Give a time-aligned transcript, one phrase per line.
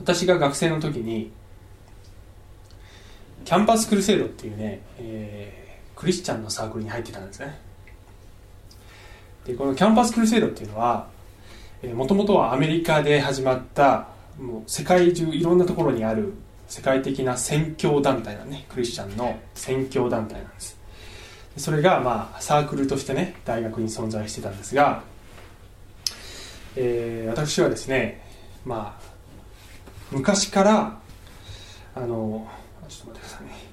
[0.00, 1.30] 私が学生の時に
[3.44, 7.58] キャンパスクルセイドっていうね、えー、クリスチャンのサークルに入ってたんですね。
[9.46, 11.08] でこのキャンパスクルセイドっていうのは
[11.94, 14.08] もともとはアメリカで始まった
[14.38, 16.34] もう世界中いろんなところにある
[16.68, 20.78] 世界的な宣教団体なんねクリスチャンの宣教団体なんです。
[21.56, 25.02] それがまあサークルとしてね大学に存在してたんですが、
[26.76, 28.22] えー、私はですね
[28.64, 29.07] まあ
[30.10, 30.98] 昔から
[31.94, 32.48] あの
[32.88, 33.68] ちょっと待ってくださいね。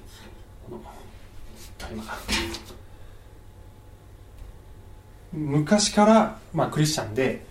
[5.32, 7.44] 昔から、まあ、クリスチャンで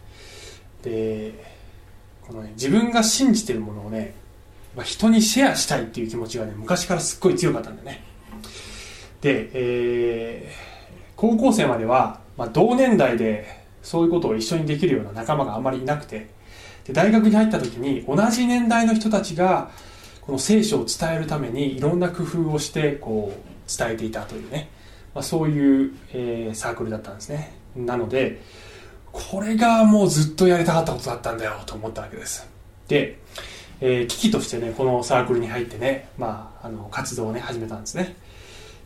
[0.82, 1.34] で
[2.22, 4.16] この、ね、自分が信じてるものをね、
[4.76, 8.04] まあ、人にシェアしたいっていう気持ちがね昔からすっごい強かったんだよね。
[9.22, 16.30] で、えー、高校生までは、まあ、同年代でそういうことを一緒にできるような仲間があまりいなくて
[16.86, 19.72] で大学に入った時に同じ年代の人たちが
[20.22, 24.70] この聖書を伝えるためにいろんな工夫をしてこう伝えていたというね、
[25.14, 27.54] まあ、そういう、えー、サークルだったんですね。
[27.76, 28.42] なので
[29.12, 32.48] これがもうずっとやりたかったことだったんだよと思ったわけです。
[32.88, 33.20] で、
[33.82, 38.16] えー、危機としてねこのサークルに入ってね、まあ、あの活動をね始めたんですね。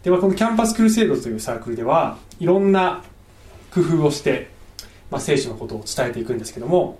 [0.03, 3.03] で、まあ、このキャンパスクルセイドというサークルではいろんな
[3.73, 4.49] 工夫をして、
[5.11, 6.99] まあ、聖書のことを伝えていくんですけども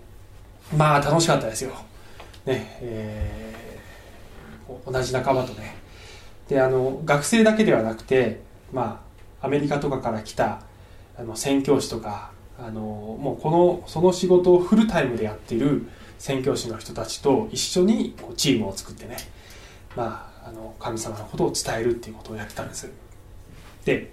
[0.76, 1.72] まあ楽しかったですよ。
[2.46, 5.76] ねえー、同じ仲間とね。
[6.48, 9.04] であの学生だけではなくてま
[9.42, 10.62] あアメリカとかから来た
[11.18, 19.18] あの宣教師とかあのもうこのその仕事をフルタイムでやっている宣教師の人たちと一緒にこうチームを作ってね、
[19.96, 22.92] まあ、あの神様のことを伝えるっていうことをやってたんです。
[23.86, 24.12] で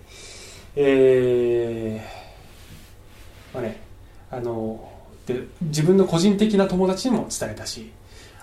[0.77, 3.81] えー、まあね
[4.31, 4.96] あの
[5.27, 7.91] で自分の個人的な友達にも伝えたし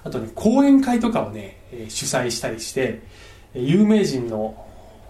[0.03, 1.57] あとね講演会とかをね
[1.89, 3.01] 主催したりして
[3.53, 4.65] 有名人の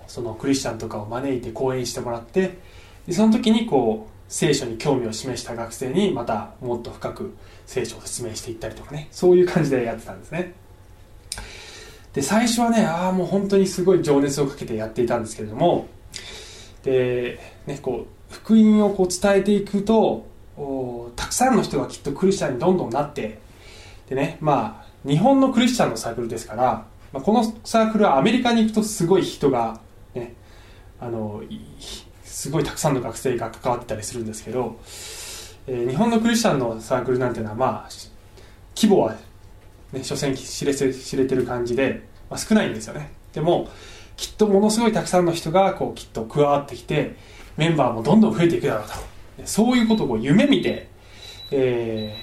[0.07, 2.59] そのクリスチャンとかを招いて講演してもらって
[3.07, 10.53] でその時にこう聖書に興味を示した学生にまたもっと深く聖書を説明していったりとかねそういう感じでやってたんですね。
[12.13, 15.87] で最初はねああもう本当にすごい情熱をかけてやっていたんですけれども
[16.83, 20.27] で、ね、こう福音をこう伝えていくと
[21.15, 23.39] たくさんの人がきっとクリスチャンにどんどんなって
[24.07, 29.79] でねまあ日本のクリスチャンのサークルですから、まあ、このサークルはアメリカに行くとすごい人が
[30.13, 30.33] ね
[30.99, 31.41] あの
[32.23, 34.79] すごいたくさんの学生が関わってたりするんですけど、
[35.67, 37.89] えー、日本のクリスチャンのサークルなんていうのはまあ
[38.75, 39.15] 規模は
[39.91, 43.11] ね所詮知れ知れてる感じで、まあ、少ないんですよね。
[43.33, 43.69] でも
[44.15, 47.15] きっとものすごいたくさんの人がこうきっと加わってきて
[47.57, 49.12] メンバーもどんどん増えていくだろうと。
[49.45, 50.87] そういうことを夢見て、
[51.51, 52.15] え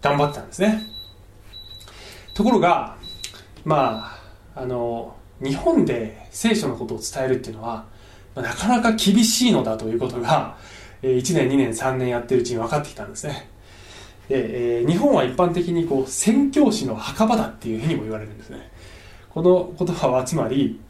[0.00, 0.82] ー、頑張ってたんですね。
[2.34, 2.96] ところが
[3.64, 4.18] ま
[4.54, 7.86] ああの日本で聖書のことを伝えるっていうのは
[8.34, 10.56] なかなか厳しいのだということが
[11.02, 13.48] 1年2年3年やってるうちに分かってきたんですね。
[14.28, 18.70] で、えー、日本は一般的にこう宣教師の墓場だっていうふうにも言われるんですね。
[19.28, 20.80] この言葉はつまり、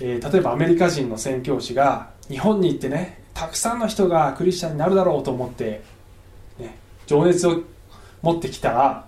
[0.00, 5.80] えー、例えばアメリカ人の宣教師が日本に行ってねたくさんの人がクリスチャンになるだろうと思って、
[6.58, 7.62] ね、情熱を
[8.20, 9.06] 持ってきたら、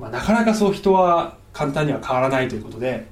[0.00, 3.06] まあ、なかなかそう人は簡単には変わらないということで、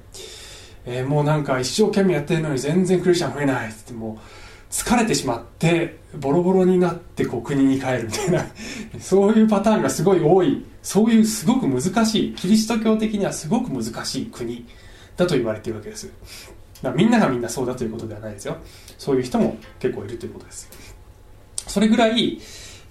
[0.87, 8.47] えー、もうなんか一生懸命やってるのに全然クリスチャン増えないってもう疲れてしまってボロボロになってこう国に帰るみたいな。
[8.99, 10.65] そういうパターンがすごい多い。
[10.81, 12.33] そういうすごく難しい。
[12.33, 14.65] キリスト教的にはすごく難しい国
[15.17, 16.11] だと言われているわけです。
[16.95, 18.57] みんながみんなそうだということではないですよ。
[18.97, 20.69] そういう人も結構いるということです。
[21.67, 22.39] それぐらい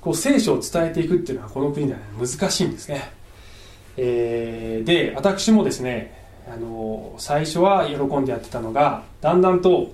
[0.01, 3.11] こう聖書を伝えていくっていうのはこの国では、難しいんですね、
[3.97, 6.15] えー、で私もですね
[6.49, 9.93] あの最初は喜んでやってたのがだんだんと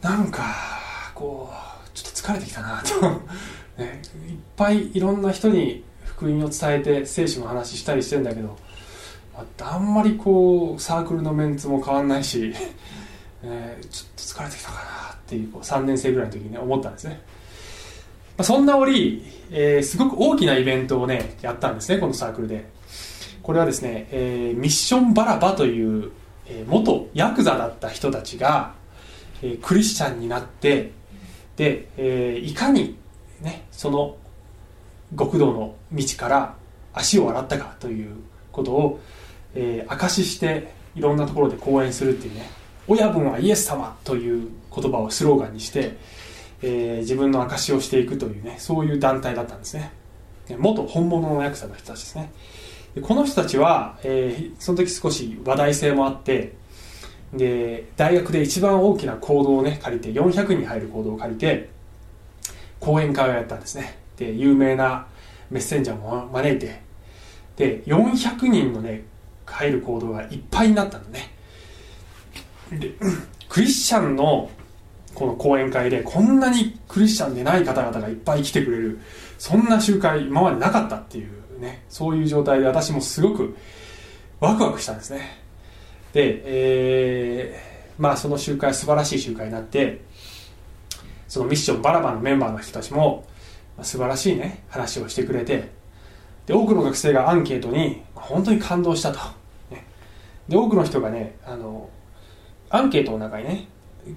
[0.00, 0.42] なんか
[1.14, 3.22] こうちょっと疲れてきたなと。
[3.78, 8.56] ね、いっぱいいろんな人に福音を伝えて聖書の話したりしてんだけど
[9.60, 12.52] あんまりこうサークルのメンツも変わんないし、
[13.42, 17.20] えー、ちょっと疲れてきたかなっていうこう3年生ぐらいの時にね思ったんですね、
[18.36, 22.78] まあ、そんな折、えー、すごく大きなイベントをねやったんですねこのサークルで。
[23.48, 26.12] これはですね、えー、ミッションバラバという、
[26.46, 28.74] えー、元ヤクザだった人たちが、
[29.40, 30.92] えー、クリスチャンになって
[31.56, 32.98] で、えー、いかに
[33.40, 34.16] ねその
[35.18, 36.54] 極道の道から
[36.92, 38.16] 足を洗ったかという
[38.52, 39.00] ことを
[39.54, 42.48] えー、証ししていろんなところで講演するっていうね
[42.86, 45.96] 親分はイエス様という言葉をスローガンにして、
[46.62, 49.92] えー、自分の証しをしていくというねそういう団体だったんですね。
[50.56, 52.32] 元本物のヤクザの人たちですね。
[53.02, 56.54] この人たちは、えーその時少し話題性もあって
[57.34, 61.68] で大学で一番大きな行動をね借りて400人入る行動を借りて
[62.80, 63.98] 講演会をやったんですね。
[64.16, 65.06] で有名な
[65.50, 66.80] メッセンジャーも招いて
[67.56, 69.04] で400人のね
[69.52, 71.34] 入る行動がいっぱいになったのね。
[72.70, 72.92] で
[73.48, 74.50] クリスチャンの
[75.14, 79.00] この講演会でこんなにクリスチャンでない方々がいっぱい来てくれる
[79.38, 83.56] そんな集会今までなかったっていうねそういう状態で私もすごく
[84.38, 85.42] ワクワクしたんですね。
[86.12, 90.00] で、えーまあその集会素晴らしい集会になって
[91.26, 93.26] そのミッションバラバラのメンバーの人たちも
[93.82, 95.70] 素晴らしいね話をしてくれて
[96.46, 99.18] で多くの学生がアンケートに本当に感動したと、
[100.48, 101.90] で多くの人がねあの
[102.70, 103.68] アンケートの中にね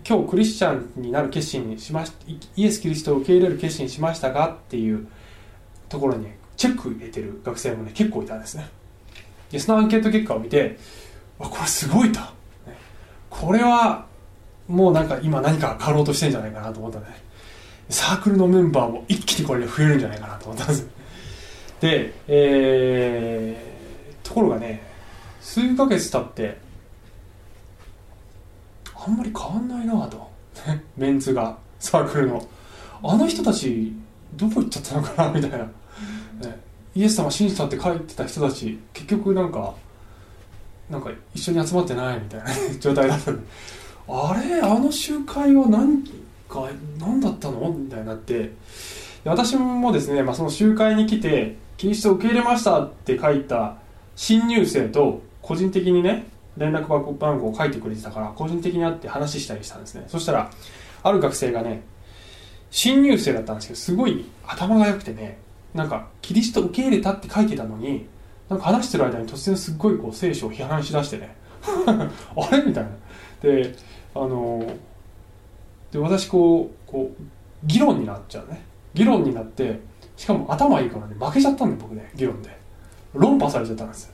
[0.07, 2.13] 今日クリスチャンになる決心にしまし
[2.55, 5.07] イエス・キリストを受け入れる決心しましたかっていう
[5.89, 8.69] ところにチェック入れてる学生もね結構いたんですね。
[9.51, 10.77] でそのアンケート結果を見て
[11.37, 12.19] わこれすごいと、
[13.29, 14.05] これは
[14.67, 17.05] もうなんか今何か変わろうとしてんじゃないかなと思った、ね、
[17.89, 20.87] サークルのメンバーも一気にこれで増えるんじゃないかなと思ったんです
[21.81, 24.90] で、えー、ところがね
[25.41, 26.57] 数ヶ月経って
[28.95, 30.29] あんまり変わんないなと。
[30.95, 32.47] メンツがサークルの。
[33.03, 33.91] あの人たち
[34.35, 35.65] どこ行っちゃったのかなみたいな、ね、
[36.93, 39.73] イエス様信じたって書いてた人たち結局なんか
[40.87, 42.45] なんか一緒に集まってないみたいな。
[42.79, 43.41] 状態だったんで
[44.07, 44.61] あれ？
[44.61, 46.03] あの集会は何
[46.47, 47.71] か何だったの？
[47.71, 48.53] みたいになって。
[49.23, 53.75] 私もですね、まあ、その集会に来てキリストを受け入れましたって書いた
[54.15, 55.21] 新入生と
[55.51, 56.87] 個人的にね連絡
[57.17, 60.05] 番号を書いてくれてたから個人的に会って話したりしたんですね。
[60.07, 60.49] そしたら
[61.03, 61.83] ある学生がね
[62.69, 65.39] 新入生だったんですけどすごい頭が良くてね
[65.73, 68.07] なんかキリスト受け入れたって書いてたのに
[68.47, 71.35] なんか話してる間に突然すっごいこう聖書を批判しだしてね
[71.67, 72.09] あ
[72.55, 72.63] れ？
[72.63, 72.89] みたいな。
[73.41, 73.75] で
[74.15, 74.65] あの
[75.91, 77.23] で私こうこう
[77.65, 78.63] 議論になっちゃうね。
[78.93, 79.81] 議論になって
[80.15, 82.57] しかも頭いいからね負けちゃったんで僕ね議論で。
[83.13, 84.13] 論破されちゃったんですよ。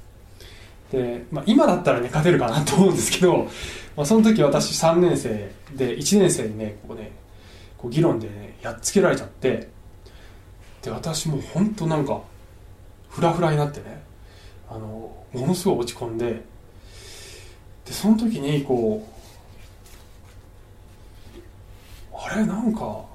[0.92, 3.48] で、まあ、今だったらね勝てるかなと思うんですけど、
[3.95, 7.12] まあ、その時私3年生で1年生にねこうね
[7.78, 9.69] こう議論でねやっつけられちゃって
[10.81, 12.22] で私もう本当なんか
[13.10, 14.04] フラフラになってね
[14.69, 16.42] あのものすごい落ち込んで
[17.86, 19.18] でその時にこう
[22.16, 23.06] あれなんか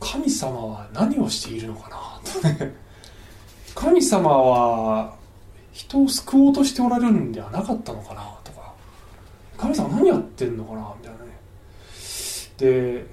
[0.00, 2.86] 神様は何をしているのかなとね。
[3.74, 5.14] 神様は
[5.76, 8.72] 人を救おうとしておられるんではなかったのかなとか。
[9.58, 11.38] 神様何やってんのかなみたいなね。
[12.56, 13.06] で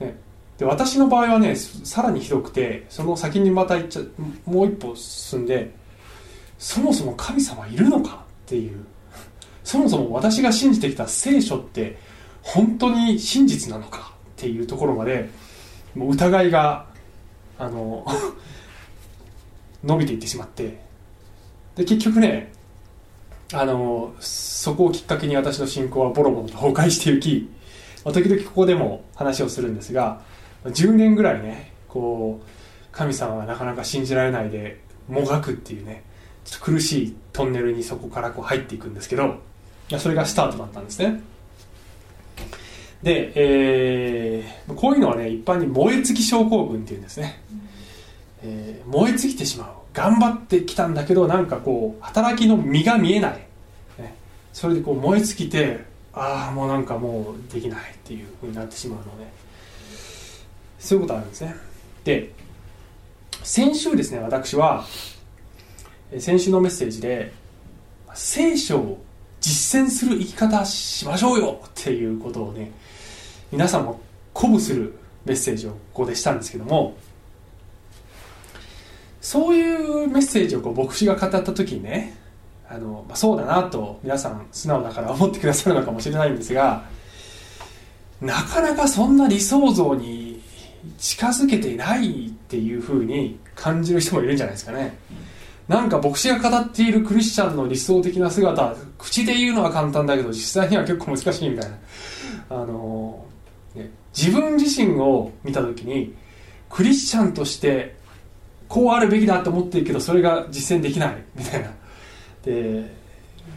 [0.00, 0.16] ね
[0.56, 4.02] で私の場合はねさらにひどくてその先にまた行っちゃ
[4.46, 5.74] もう一歩進んで
[6.58, 8.82] そもそも神様いるのかっていう。
[9.62, 11.98] そもそも私が信じてきた聖書って
[12.42, 15.28] 本当に真実なのかっていうところまで
[15.94, 16.86] もう疑いが
[17.58, 18.06] あの
[19.84, 20.89] 伸びていってしまって。
[21.76, 22.52] で結局ね
[23.52, 27.50] あのそこをきっかけに私の信仰はボロボロと崩壊していき、
[28.04, 30.20] まあ、時々ここでも話をするんですが
[30.64, 32.46] 10年ぐらいねこう
[32.92, 36.04] 神様はなかなか信じられないでもがくっていうね
[36.44, 39.38] ちょっと苦しいトンネルにそこからこう入っていくんですけど
[39.98, 41.20] それがスタートだったんですね。
[43.02, 47.42] で、えー、こういうのはね一般に燃え尽き症候群っていうんですね、
[48.42, 49.79] えー、燃え尽きてしまう。
[49.92, 53.32] 頑張ってきたんだけどなんかこう働きの実が見えない、
[53.98, 54.14] ね、
[54.52, 59.40] それでこう燃え尽きてああもうなんかもうできないっていうふうになってしまうので。
[60.80, 61.54] そういうことあるんですね。
[62.02, 62.32] で
[63.44, 64.84] 先週ですね私は
[66.18, 67.32] 先週のメッセージで
[68.14, 69.02] 聖書を
[69.40, 72.72] 実践する生き方しましょうよっていうことをね
[73.52, 74.00] 皆さんも
[74.34, 74.94] 鼓舞する
[75.24, 76.96] メッセージをここでしたんですけども
[79.20, 82.14] そういうメッセージをこう牧師が語った時にね
[82.68, 86.84] あの、まあ、そうだなと皆さん素直だから思ってくださるのかもしれないんですが
[88.20, 90.42] なかなかそんな理想像に
[90.98, 94.96] 近づけていないっていうふうに感じる人もいるんじゃないですかね。
[95.68, 101.76] なんか牧師が語っているクリスチャンの理想的な姿口で言うのは簡単だけど実際には結構難しいみたいな
[102.50, 103.24] あの、
[103.76, 106.12] ね、自分自身を見た時に
[106.68, 107.94] クリスチャンとして
[108.70, 111.16] こうあるべきだと思ってるけどそれが実践できない。
[111.34, 111.70] みたいな。
[112.44, 112.88] で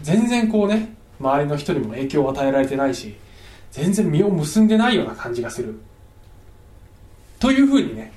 [0.02, 3.16] 全然こうね周りの人にも影響を与えられてないし
[3.72, 5.80] 全然実を結んでないような感じがする。
[7.40, 8.12] というふうにね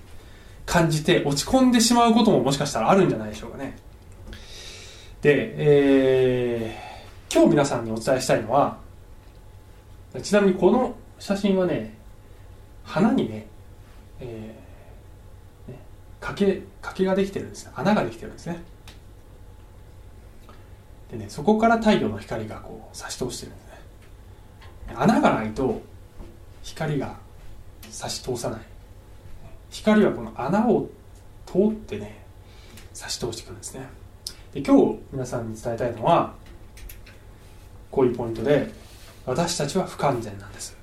[0.64, 3.76] 感じて落ち込んでしまうことももしかしたらあるんじゃないでしょうかね。
[5.20, 8.78] で、えー、今日皆さんにお伝えしたいのは
[10.22, 11.94] ちなみにこの写真はね
[12.84, 13.46] 花にね,、
[14.20, 15.78] えー、ね
[16.20, 18.62] 欠けができてるんです穴ができてるんですね。
[21.10, 23.72] でねそこから太陽の光がこう差し通してるんですね。
[24.94, 25.80] 穴がないと
[26.62, 27.16] 光が
[27.90, 28.60] 差し通さない。
[29.70, 30.88] 光はこの穴を
[31.44, 32.24] 通ってね
[32.92, 33.86] 差し通してくるんですね。
[34.52, 36.34] で今日皆さんに伝えたいのは
[37.90, 38.70] こういうポイントで
[39.26, 40.76] 私たちは不完全なんです。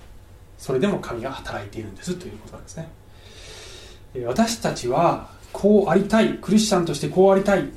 [0.58, 2.90] それでも神が働いているんですということなんですね。
[4.26, 7.70] 私たちはこうありたいクリスチャンとしてこうありたい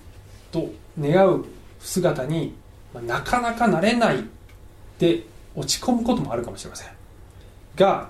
[0.50, 1.45] と願う
[1.78, 2.54] 姿に
[3.06, 4.25] なかなかなれない
[4.99, 5.23] で
[5.54, 6.88] 落ち込むこともあるかもしれません。
[7.76, 8.09] が、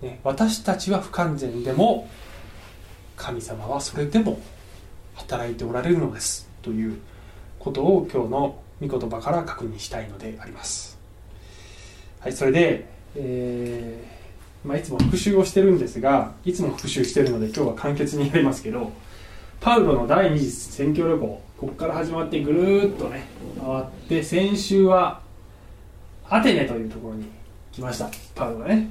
[0.00, 2.08] ね、私たちは不完全でも
[3.16, 4.38] 神様はそれでも
[5.14, 6.98] 働いておられるのですという
[7.58, 10.96] ことを今日の御言葉から確認したいのであります。
[12.20, 12.86] はいそれで、
[13.16, 14.23] えー
[14.64, 18.92] まあ、いつも復習をしてるんですがいつも復習してるので今日は簡潔にやりますけど
[19.60, 21.26] パウロの第二次宣教旅行
[21.58, 23.26] ここから始まってぐるっとね
[23.60, 25.20] 回って先週は
[26.28, 27.26] アテネというところに
[27.72, 28.90] 来ましたパウロがね。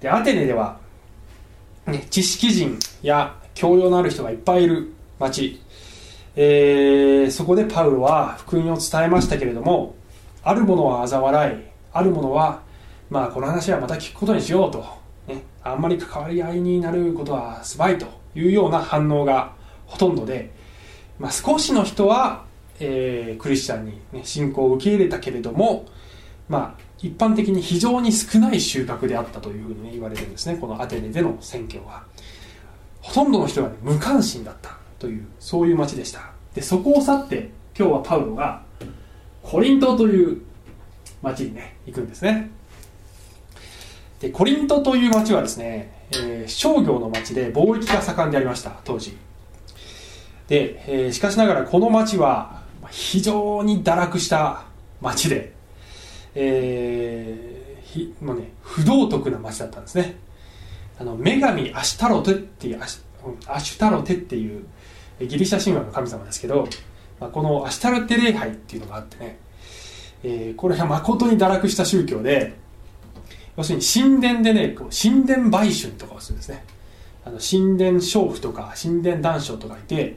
[0.00, 0.78] でアテネでは、
[1.86, 5.60] ね、知識人や教養のある人がいっぱいいる町、
[6.36, 9.94] えー、そこでパウロは福音を伝えましたけれども
[10.42, 12.63] ある者は嘲笑いある者は
[13.14, 14.84] まあこの話はまた聞くことにしようと、
[15.28, 19.52] ね、あんまり関わり合いになることはすばいというような反応が
[19.86, 20.50] ほとんどで、
[21.20, 22.44] まあ、少しの人は、
[22.80, 25.86] えー、クリスチャンに、ね、信仰を受け入れたけれども、
[26.48, 30.56] まあ、一般的に非常に少ない収穫であったというふうに、ね、言われてるんですね。
[30.56, 32.02] このアテネでの選挙は。
[33.00, 36.32] ほとんどの人が、ね、無関心だったというそういう町でした。
[36.52, 38.64] でそこを去って今日はパウロが
[39.40, 40.42] コリントという
[41.22, 42.50] 町にね行くんですね。
[44.30, 49.16] コリントという町はですね、えー、商業の町で貿易が盛んでありました当時。
[50.48, 54.64] で、えー、しかしながらこの町は非常に堕落した
[55.00, 55.52] 町で、
[56.34, 57.64] えー
[57.94, 60.16] ひもうね、不道徳な町だったんですね。
[60.98, 63.00] あの女神アシュタロテっていうアシ
[63.46, 64.64] アシュタロテっていう
[65.20, 66.68] ギリシャ神話の神様ですけど、
[67.20, 69.38] まあ、このアシュタロテ礼拝っていうのがあってね、
[70.22, 72.54] えー、これは誠に堕落した宗教で
[73.56, 76.64] 要するに神殿でねこう神殿売春とかをするんですね。
[77.24, 80.16] あの神殿娼婦とか神殿男娼とかいて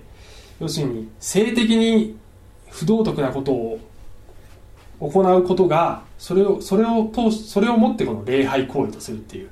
[0.60, 2.18] 要するに性的に
[2.70, 3.80] 不道徳なことを
[5.00, 9.50] 行うことがそれをそれを通しそれをもってこの礼拝行為とするっていう、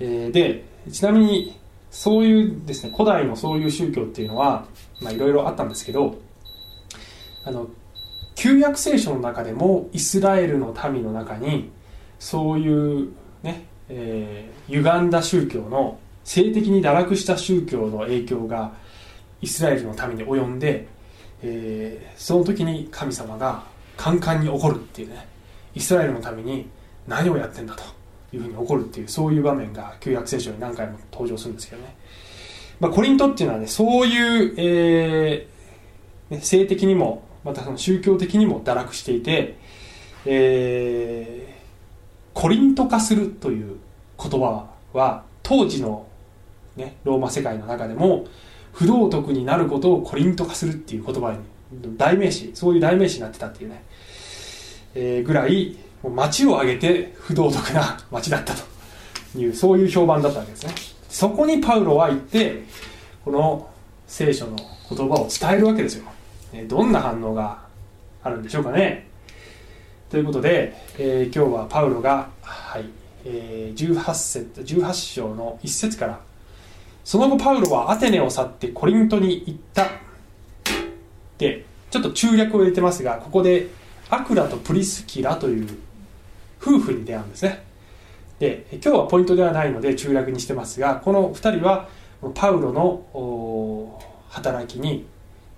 [0.00, 1.56] えー、でちなみに
[1.90, 4.66] そういうですね古代のそういう宗教っていうのは
[5.00, 6.18] まあいろいろあったんですけど
[7.44, 7.68] あの
[8.34, 11.70] 旧約聖書の中でもイスラエルの民の中に
[12.18, 18.72] そういうね、えー、歪んだ宗教の性的に堕落した宗教の影響が
[19.40, 20.88] イスラエルの民に及んで、
[21.42, 23.64] えー、その時に神様が
[23.96, 25.26] カンカンに怒るっていうね
[25.74, 26.68] イスラエルのために
[27.06, 27.82] 何をやってんだと
[28.34, 31.96] いうふうに怒るっていうそういう場面が旧約聖書に何回も登場するんですけどね、
[32.80, 39.56] まあ、コリントっていうのはねそういう、えーね、性的にもまたその宗教的にも堕落していて、
[40.24, 41.55] えー、
[42.36, 43.78] コリント化するという
[44.22, 46.06] 言葉は当時の、
[46.76, 48.26] ね、ローマ世界の中でも
[48.72, 51.38] 不道徳になることをコリント化するっていう言葉に
[51.96, 53.82] 代名詞そういう代名詞になってたっていうね、
[54.94, 60.74] えー、ぐらい町を挙げて不道徳な町だったというそういう評判だったわけですね。
[61.08, 62.64] そこにパウロは行って
[63.24, 63.66] この
[64.06, 64.56] 聖書の
[64.90, 66.04] 言葉を伝えるわけですよ。
[66.68, 67.62] どんな反応が
[68.22, 69.08] あるんでしょうかね。
[70.10, 72.84] ということで、えー、今日はパウロが、はい
[73.24, 76.20] えー、18, 節18章の1節から
[77.04, 79.88] その後パウロはアテネを去ってコリントに行った。
[81.38, 83.68] でちょっと中略を入れてますがここで
[84.08, 85.78] アクラとプリスキラという
[86.60, 87.64] 夫婦に出会うんですね。
[88.38, 91.88] で今日はポイントではないので中略にしてますがこの2人は
[92.34, 95.06] パウロの働きに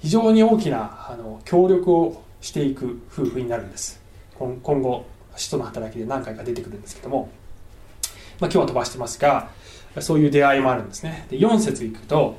[0.00, 4.07] 非常に大きなあの協力をしていく夫婦になるんです。
[4.38, 7.30] 今後使徒の働きで何回か出てくるんですけども、
[8.40, 9.50] まあ、今日は飛ばしてますが
[10.00, 11.26] そういう出会いもあるんですね。
[11.30, 12.38] で4節いくと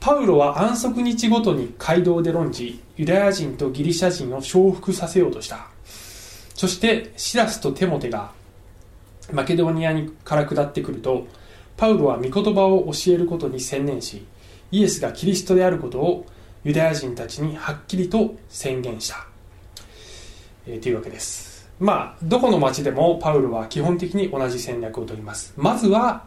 [0.00, 5.68] パウロは安息日ごとに街道で論じユダヤ人とギリシャ人を承服させようとした。
[6.54, 8.32] そしてシラスとテモテが
[9.32, 11.28] マケドニアにから下ってくると
[11.76, 14.26] パウロは御言葉を教えることに専念し
[14.72, 16.26] イエスがキリストであることを
[16.64, 19.27] ユダヤ人たちにはっきりと宣言した、
[20.68, 21.68] えー、というわけです。
[21.80, 25.54] まあどこの町でもパウロは基本的に同じ戦略をとります。
[25.56, 26.24] まずは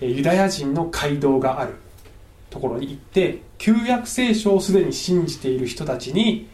[0.00, 1.74] えユダヤ人の街道がある
[2.50, 6.48] ところに行って旧約聖書をすでに信じている人たちに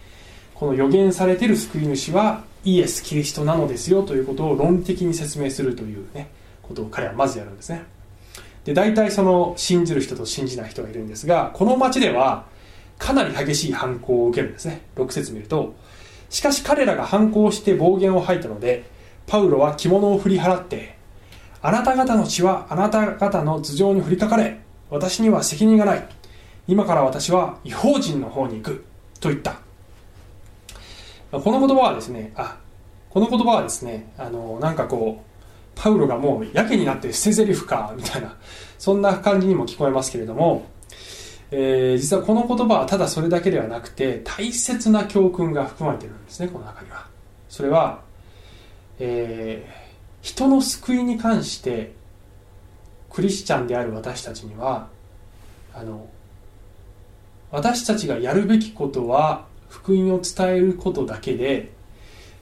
[0.54, 6.30] この予言されている救い主はイエス・キリストなのですよということを論的に説明するというね
[6.62, 7.85] ことを彼はまずやるんですね。
[8.64, 12.47] で大体その信じる人と信じない人がいるんですがこの町では
[12.99, 14.83] かなり激しい反抗を受けるんですね。
[14.97, 15.75] 6節見ると
[16.30, 18.85] しかし彼らが反抗して暴言を吐いたので
[19.26, 20.97] パウロは着物を振り払って
[21.62, 26.09] あなた方の血はあなた方の頭上に降りかかれ私には責任がない。
[26.68, 28.85] 今から私は違法人の方に行く。
[29.21, 29.61] と言った。
[31.33, 32.59] この言葉はですねあ
[33.11, 35.26] この言葉はですねあのなんかこう
[35.75, 38.37] パウロがもうやけになって捨て台詞かみたいな
[38.78, 40.66] そんな感じにも聞こえますけれども、
[41.50, 47.07] えー、実はこの言葉はただそれだけではなくて大切な教訓が含まれてるんですねこの中には。
[47.49, 48.00] それは、
[48.99, 51.93] えー、人の救いに関して
[53.11, 54.88] クリスチャンである私たちには
[55.73, 56.09] あの
[57.50, 61.71] 私たちがやるべきことは福音を伝えることだけで、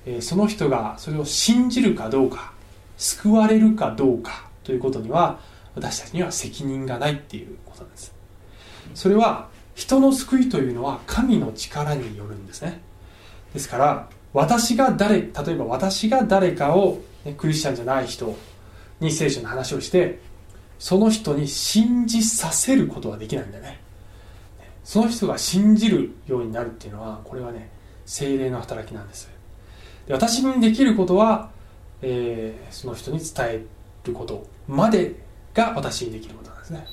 [0.07, 2.53] えー、その人がそれを信じるかどうか
[2.97, 5.41] 救われるかどうかということには
[5.75, 8.14] 私たちには責任がないっていうことなんです。
[8.95, 12.81] それは人の救いというのは神の力によるんですね。
[13.53, 18.37] ですから私が誰例えば私が誰かを、ね、クリスチャンじゃない人
[19.01, 20.19] に聖書の話をして
[20.79, 23.81] その人に信じさせることはできないんだね。
[24.83, 27.71] その人が信じるようになるっていうのはこれはね
[28.05, 29.29] 精霊の働きなんです。
[30.07, 31.51] で私にできることは、
[32.03, 33.65] えー、その人に伝え
[34.05, 35.15] ることまで
[35.55, 36.87] が私にできることなんですね。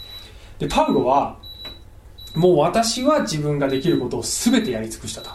[0.60, 1.38] でパウロは
[2.35, 5.29] もう私は自分ができることを全てやり尽くしたと。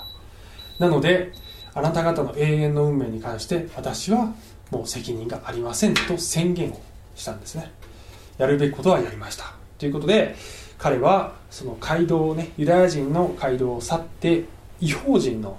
[0.79, 1.33] なので
[1.75, 4.35] あなた方の永遠の運命に関して私は
[4.71, 6.81] もう責任がありませんと宣言を
[7.15, 7.71] したんですね。
[8.39, 9.55] やるべきことはやりました。
[9.79, 10.37] ということで
[10.79, 14.45] 彼はその街道をねユダヤ人の街道を去って
[14.81, 15.59] 違法人の、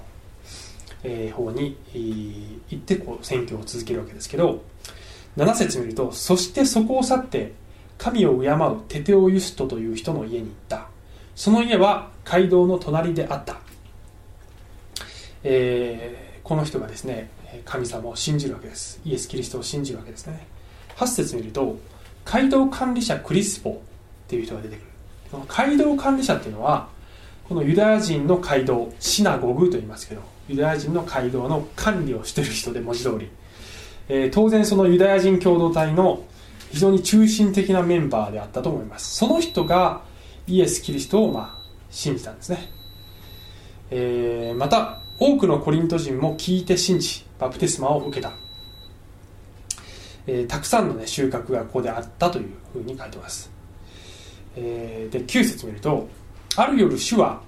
[1.04, 1.76] え、方に、
[2.70, 4.62] 行ってこう選挙を続けるわけですけど
[5.38, 7.54] 7節見るとそしてそこを去って
[7.98, 10.88] 神を敬うテテオユストという人の家に行った。
[11.38, 13.58] その家は街道の隣であった、
[15.44, 17.30] えー、この人がですね
[17.64, 19.00] 神様を信じるわけです。
[19.06, 20.48] イエス・キリストを信じるわけですね。
[20.96, 21.78] 8節見ると
[22.26, 23.74] 街道管理者クリスポっ
[24.28, 24.86] ていう人が出てくる。
[25.32, 26.90] この街道管理者っていうのは
[27.48, 33.30] このユダヤ人の街道シナゴグと言いますけどユダヤ人の街道の管理をしている人で文字通り、
[34.10, 36.26] えー、当然そのユダヤ人共同体の
[36.72, 39.16] 非常に中心的なメンバーであったと思います。
[39.18, 40.02] その人が
[40.48, 42.70] イエス・キリストをまあ信じたんですね、
[43.92, 48.32] えー、また多くのコリント人も聞いて信じバプテスマを受けた、
[50.26, 53.52] えー、たくさんの、ね、収穫がここであったというふうに書いてます。
[54.56, 56.08] えー、で9節見ると
[56.56, 57.42] ある夜主は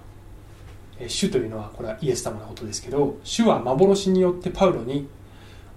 [1.08, 5.08] 主というのはこれはイエス様のことですけど主は幻によってパウロに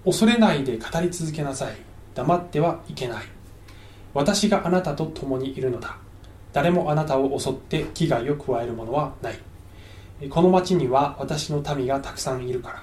[0.05, 1.75] 恐れないで語り続けなさい。
[2.13, 3.23] 黙ってはいけない。
[4.13, 5.97] 私があなたと共にいるのだ。
[6.53, 9.39] 誰もあなたを襲って危害を加えるものはない。
[10.29, 12.75] この町には私の民がたくさんいるから。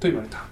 [0.00, 0.44] と言われた。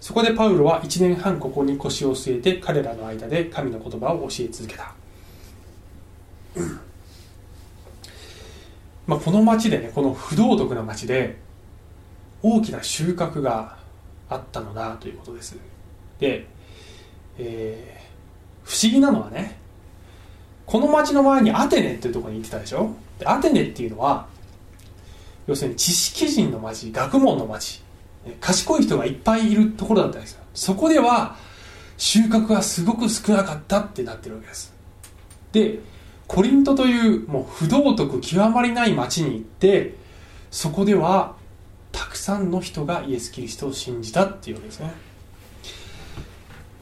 [0.00, 4.92] そこでパウロは1年半ここに腰を据えて彼らの間で神の言葉を教え続けた。
[9.06, 11.38] まあ、この町でねこの不道徳な町で
[12.42, 13.76] 大きな収穫が
[14.28, 15.56] あったのだということです。
[16.18, 16.46] で、
[17.38, 19.61] えー、不思議なのはね
[20.66, 22.94] この町の前にアテネっていうところに行ってたでしょ？
[23.18, 24.26] でアテネっていうのは
[25.46, 27.82] 要するに知識人の町学問の町。
[28.40, 30.44] 賢い人がいっぱいいるところだったんですよ。
[30.54, 31.34] そこでは
[31.98, 34.72] 収穫がすごく少なかったってなってるわけです。
[35.50, 35.80] で
[36.28, 39.96] コリントというもう不道徳極まりない町に行って
[40.52, 41.34] そこでは
[41.90, 44.94] たくさんの人がイエス・キリストを信じたっていうわけですね。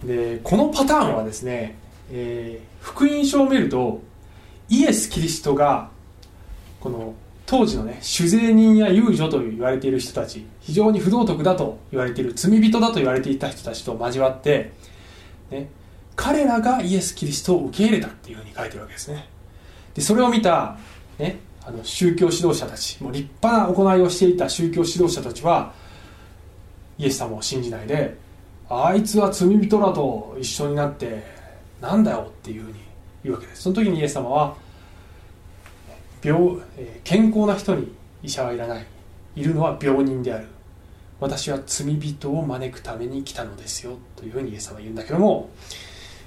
[0.05, 1.79] でこのパターンはですね、
[2.11, 4.03] えー、福音書を見ると
[4.69, 5.91] イエス・キリストが
[6.81, 7.15] この
[7.47, 14.73] 当時のね酒税人や遊女と言われている人たち非常に不道徳だと言われている罪人だと言われていた人たちと交わって、
[15.51, 15.69] ね、
[16.15, 19.29] 彼らがイエス・キリストを受け入れたっていうふうに書いてるわけですね。
[19.95, 20.79] でそれを見た、
[21.19, 25.73] ね、あの宗教指導者たちもう立派な行いをしていた宗教指導者たちは
[26.99, 28.17] イエス様を信じないで
[28.69, 31.40] あいつは罪人らと一緒になって
[31.81, 32.79] なんだよっていうふうに
[33.25, 33.63] 言うわけです。
[33.63, 34.57] その時にイエス様は
[36.23, 38.87] 病、え健康な人に医者はいらない。
[39.37, 40.47] いるのは病人である。
[41.21, 45.51] 私は罪人を招くために来たのですよというふうにイエス様は言うんだけども、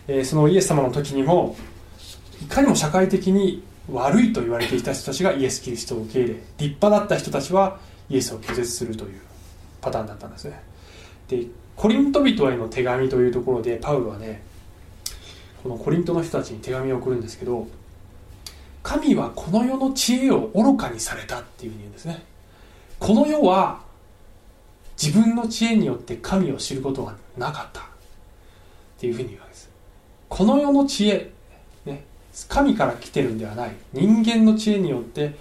[0.07, 1.55] え、そのイエス様の時にも
[2.41, 9.21] いかにも社会的に悪いと言われていた人たちがイエス・キリストを受け入れ立派だった人たちはイエスを拒絶するという
[9.81, 10.61] パターンだったんですね。
[11.27, 14.43] でコリント人への手紙というところでパウロはね
[15.63, 17.67] このコリントの人たちに手紙を送るんですけど
[18.83, 22.25] 神はこの世の知恵を愚かにされたっていうふうに言うんですね。
[22.99, 23.81] この世は
[25.01, 27.83] 自分の知恵によって神を知ることがなかったっ
[28.99, 29.69] ていうふうに言うわけです。
[30.27, 31.31] この世の知恵、
[31.85, 32.03] ね、
[32.49, 33.71] 神から来てるんではない。
[33.93, 35.33] 人間の知恵によって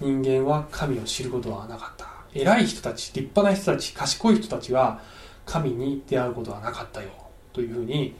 [0.00, 2.08] 人間は神を知ることはなかった。
[2.34, 5.00] 偉い人たち立派な人たち賢い人たちは
[5.46, 7.10] 神に出会うことはなかったよ。
[7.52, 8.16] というふうに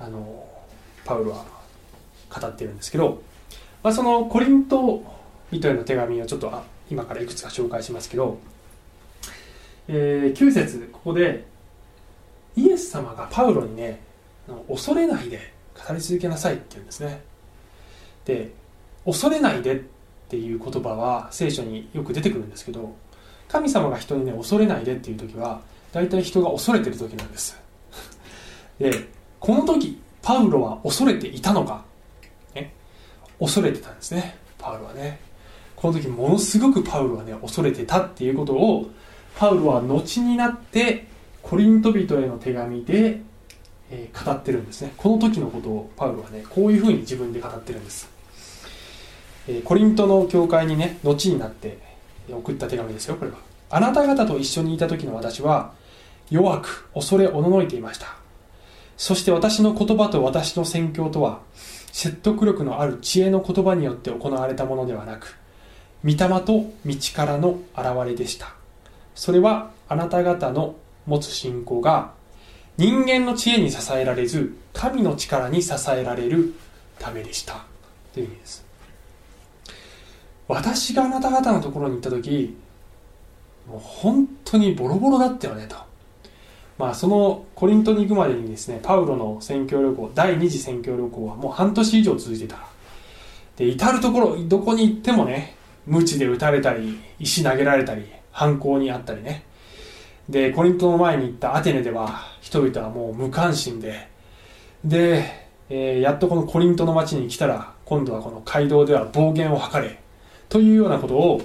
[0.00, 0.46] あの
[1.06, 1.44] パウロは
[2.28, 3.22] 語ってるんですけど、
[3.82, 5.02] まあ、そのコリント
[5.50, 6.52] 人への手紙をちょっと
[6.90, 8.38] 今からいくつか紹介しますけど
[9.88, 11.46] えー、9節ここで
[12.56, 14.00] イエス様がパウロにね
[14.68, 17.22] 恐れないで語り続けなさいって言うんですね。
[18.24, 18.52] で
[19.04, 19.82] 恐れないでっ
[20.28, 22.96] ていう言葉は聖書によく出てくるんですけど
[23.48, 25.60] 神様が人にね恐れないでっていう時は
[25.92, 27.60] 大体人が恐れてる時なんです。
[28.78, 31.84] でこの時パウロは恐れていたのか、
[32.52, 32.72] ね、
[33.38, 34.36] 恐れてたんですね。
[34.58, 35.20] パウロはね。
[35.76, 38.90] この時ものすごくパウロはね恐れてたっていうことを
[39.36, 41.06] パウロは後になって
[41.44, 43.20] コリント人への手紙で、
[43.88, 44.94] えー、語ってるんですね。
[44.96, 48.10] この時のことをパウロはねこういうふうに自分で語ってるんです、
[49.46, 51.78] えー、コリントの教会にね後になって
[52.28, 53.36] 送った手紙ですよこれは。
[53.70, 55.72] あなた方と一緒にいた時の私は
[56.30, 58.25] 弱く恐れおののいていました。
[58.96, 61.40] そして私の言葉と私の宣教とは
[61.92, 65.36] 説得力のある知恵の言葉によって行われたものではなく
[66.04, 68.54] 御霊と道からの現れでした。
[69.14, 72.12] それはあなた方の持つ信仰が
[72.76, 76.54] 人間の知恵に支えられず神の力に支えられる
[76.98, 77.64] ためでした。
[78.12, 78.66] という意味です。
[80.48, 82.56] 私があなた方のところに行った時
[83.68, 85.76] もう本当にボロボロだったよねと。
[86.78, 92.58] まあそのコリントに行くまでにですねパウロの宣教旅行第二次宣教旅行はもう半年以上続いてた。
[93.56, 99.44] で至る所どこに行ってもね鞭で打たれたり石投げられたり犯行にあったりね。
[100.28, 104.08] でコリントの前に行ったアテネでは人々はもう無関心で。
[104.84, 105.24] で、
[105.70, 109.98] えー、やっとこのコリントの町に来たら今度はこの街道では暴言を吐かれ
[110.48, 111.40] というようなことを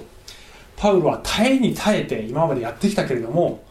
[0.76, 3.62] パウロは耐えに耐えて今までやってきたけれども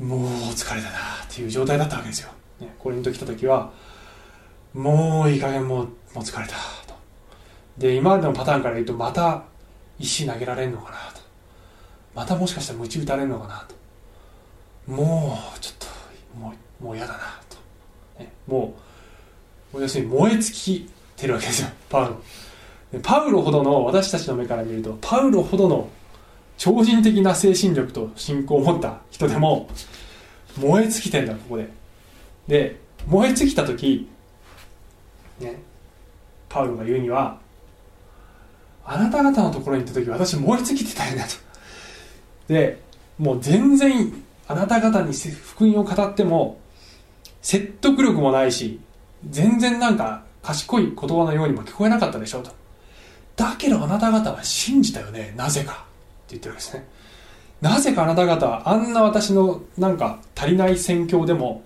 [0.00, 0.20] もう
[0.52, 2.30] 疲れたなっていう状態だったわけですよ、
[2.60, 3.72] ね、コリント来た時は
[4.72, 6.54] もういい加減もうもう疲れた
[6.86, 6.94] と。
[7.78, 9.44] で今までのパターンから言うとまた
[9.98, 11.20] 石投げられるのかなと。
[12.14, 13.74] またもしかしたら鞭打たれるのかなと。
[14.90, 18.74] もうちょっともうもう嫌だなと、ね、も
[19.72, 22.10] う要するに燃え尽きてるわけですよパウ
[22.92, 23.00] ロ。
[23.00, 25.88] パウロほどの私たちの目から見るとパウロほどの
[26.56, 29.68] 超人的な精神力と信仰を持った人でも
[30.58, 31.68] 燃え尽きてんだここで。
[32.48, 34.08] で燃え尽きた時
[35.40, 35.60] ね
[36.48, 37.38] パウロが言うには
[38.84, 41.24] あなた方のところに行った時私燃え尽きてたよね
[42.48, 42.52] と。
[42.52, 42.80] で
[43.18, 44.12] もう全然
[44.46, 46.60] あなた方に福音を語っても
[47.40, 48.80] 説得力もないし
[49.28, 52.50] 全然なんか賢い言葉のようにも聞こえなかったでしょうと。
[53.36, 55.86] だけどあなた方は信じたよねなぜか。
[56.34, 56.86] 言ってるわけですね。
[57.60, 61.62] なぜかあなた方はあんな私のなんか足りない宣教でも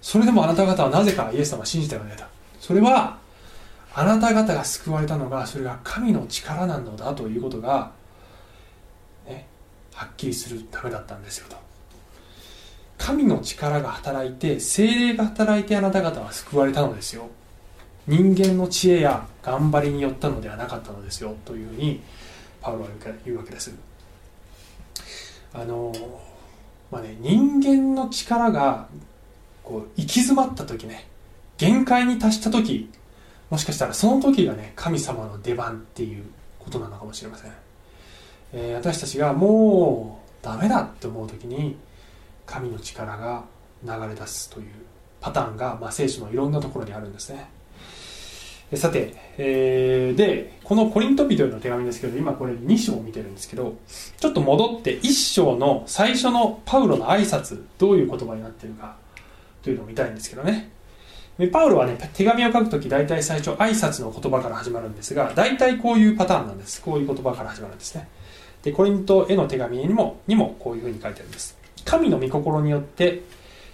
[0.00, 2.24] それでもあなた方はなぜかイエス様は信じたよねと
[2.58, 3.18] それは
[3.92, 7.92] あなた方が救われたのがそれが神の力なのだということが
[9.26, 9.46] ね
[9.92, 11.56] はっきりするためだったんですよと。
[12.96, 17.28] 神の力が働いて精霊が働いてあなた方は救われたのですよ。
[18.06, 21.34] 人間の知恵や頑張りによったのではなかったのですよ。
[21.44, 22.02] というふうに
[22.60, 22.88] パウロは
[23.24, 23.72] 言うわけです。
[25.52, 25.92] あの
[26.90, 28.88] まあね人間の力が
[29.64, 31.08] こう行き詰まった時ね
[31.58, 32.90] 限界に達した時
[33.50, 36.24] もしかしたらその時がね神様の出番っていう
[36.58, 37.52] ことなのかもしれません。
[38.52, 41.76] えー、私たちがもうダメだって思う時に
[42.46, 43.44] 神の力が
[43.84, 44.66] 流れ出すという
[45.20, 47.48] パターンが、まあ、聖書のいろんなところにあるんですね。
[48.76, 53.76] さて、えー、でこのコリント人への手紙ですけど今これ2章を見てるんですけど
[54.18, 58.96] ちょっと戻って1章の最初のパウロの挨拶どういう言葉になってるか
[59.62, 60.70] というのを見たいんですけどね。
[61.38, 66.80] でパウロはね手紙を書くとき大体最初挨拶の言葉から始まるんですが大体こういうパターンなんです。
[66.80, 68.08] こういう言葉から始まるんですね。
[68.62, 71.58] でコリントへの手紙にもにもこういうふうに書いてあるんです。
[71.84, 73.22] 神の御心によって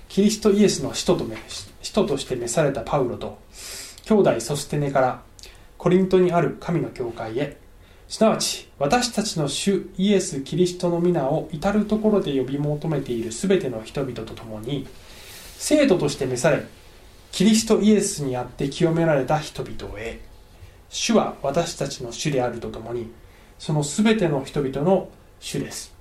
[0.08, 1.26] キリストイエスの使徒と
[1.82, 3.38] 使徒として召されたパウロと
[4.08, 5.22] 兄弟ソステネから
[5.76, 7.56] コリントにある神の教会へ。
[8.06, 14.86] すなわち私たちの主イエス・キリストの皆を至る所で呼び求めている全ての人々と共に
[15.58, 16.64] 生徒として召され
[17.32, 20.20] キリストイエスにあって清められた人々へ。
[20.88, 23.10] 主は私たちの主であるとともに
[23.58, 25.08] その全ての人々の
[25.40, 25.92] 主です。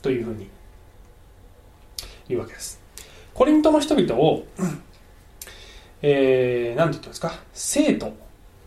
[0.00, 0.48] というふうに
[2.28, 2.80] 言うわけです。
[3.34, 4.46] コリントの人々を、
[6.08, 7.34] えー、何て言ってますか？
[7.52, 8.14] 生徒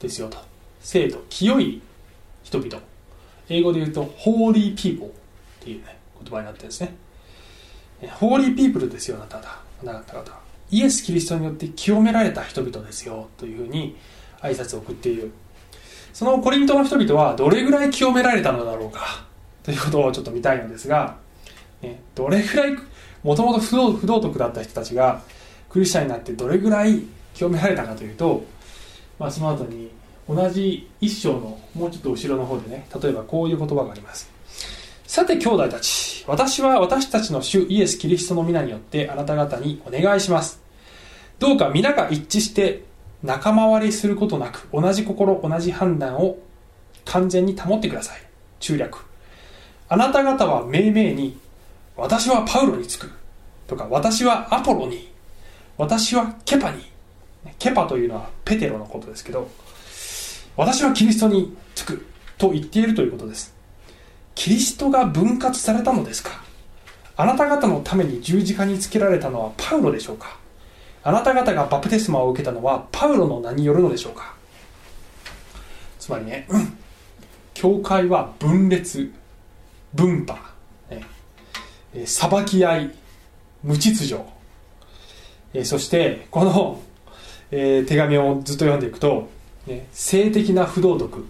[0.02, 0.38] ですよと。
[0.82, 1.82] 生徒清い
[2.44, 2.82] 人々。
[3.48, 5.12] 英語で言うとホーリーピーポーっ
[5.62, 6.96] ていう、ね、言葉になってるんですね。
[8.12, 9.58] ホーリーピープルですよあなた方。
[9.84, 10.38] あなた方。
[10.70, 13.96] イエス・キリストによって清められた人々ですよというふうに
[14.42, 15.32] 挨拶を送っている。
[16.12, 19.24] そのコリントの人々はどれぐらい清められたのだろうか？
[19.64, 21.16] ということをちょっと見たいのですが、
[21.82, 22.76] ね、どれぐらい
[23.24, 25.22] もともと不道徳だった人たちが
[25.70, 27.04] クリスチャンになってどれぐらい
[27.40, 28.44] 清められたかというと、
[29.18, 29.90] まあ、その後に
[30.28, 34.30] 同じ一章のもうちょっと後ろの方でね例えばこういう言葉があります。
[35.08, 40.62] さて兄弟たち私は私たちの主イエス・キリストの皆によってあなた方にお願いします。
[41.40, 42.84] どうか皆が一致して
[43.24, 46.38] 仲間割りすることなく同じ心同じ判断を
[47.06, 48.22] 完全に保ってください。
[48.60, 49.06] 中略。
[49.88, 51.40] あなた方は命名に
[51.96, 53.10] 私はパウロにつく。
[53.66, 55.10] とか私はアポロに
[55.78, 56.90] 私はケパに
[57.60, 59.50] ケパというのはペテロのことですけど
[60.56, 62.06] 私はキリストにつく
[62.38, 63.54] と言っているということです。
[64.34, 66.42] キリストが分割されたのですか？
[67.18, 70.38] あなた方のために十字架につけられたのはパウロでしょうか？
[71.04, 74.36] あなた方がバプテスマを受けたのはパウロの名によるのでしょうか？
[76.00, 76.78] つまりね、うん
[77.54, 79.14] 教会は分裂
[79.94, 80.42] 分派、
[80.90, 81.06] ね、
[82.06, 82.92] 裁き合い
[83.64, 84.24] 無秩序、
[85.54, 86.82] えそしてこの、
[87.52, 89.30] えー、手紙をずっと読んでいくと、
[89.68, 91.26] ね、性的な不道徳、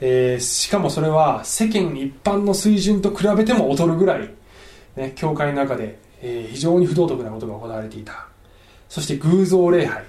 [0.00, 4.30] えー、しかもそれは世間一般の水準と比べても劣るぐらい、
[4.96, 8.26] ね、教会の中で、えー、非常に不道徳なことが行われていた。
[8.88, 10.04] そして偶像礼拝、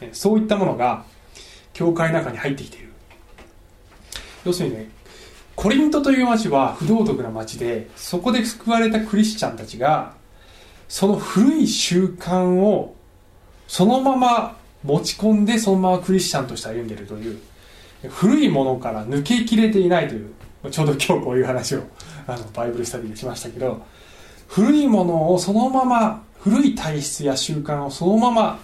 [0.00, 1.04] ね、そういったものが
[1.72, 2.88] 教会の中に入ってきている。
[4.44, 4.90] 要するにね
[5.56, 10.14] コリントという町は不道徳な町でそこで救われたクリスチャンたちが
[10.88, 12.94] その古い習慣を
[13.68, 17.40] そのまま持ち込んでそのままクリスチャンとして歩んでいるという
[18.08, 20.32] 古いものから抜けきれていないという
[20.70, 21.82] ちょうど今日こういう話を
[22.26, 23.84] あのバイブルスタディでしましたけど
[24.48, 28.58] 古いものをそのまま古い体質や習慣をそのまま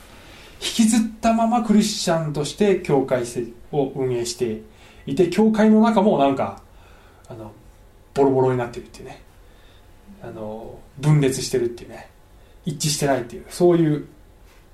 [0.60, 3.24] 引きずったままクリスチャンとして教会
[3.72, 4.62] を運営して
[5.06, 6.62] いて教会の中もなんか
[7.28, 7.52] あの
[8.14, 9.22] ボロボロになってるっていうね。
[10.22, 12.08] あの分裂してるっていうね。
[12.64, 14.06] 一致してないっていうそういう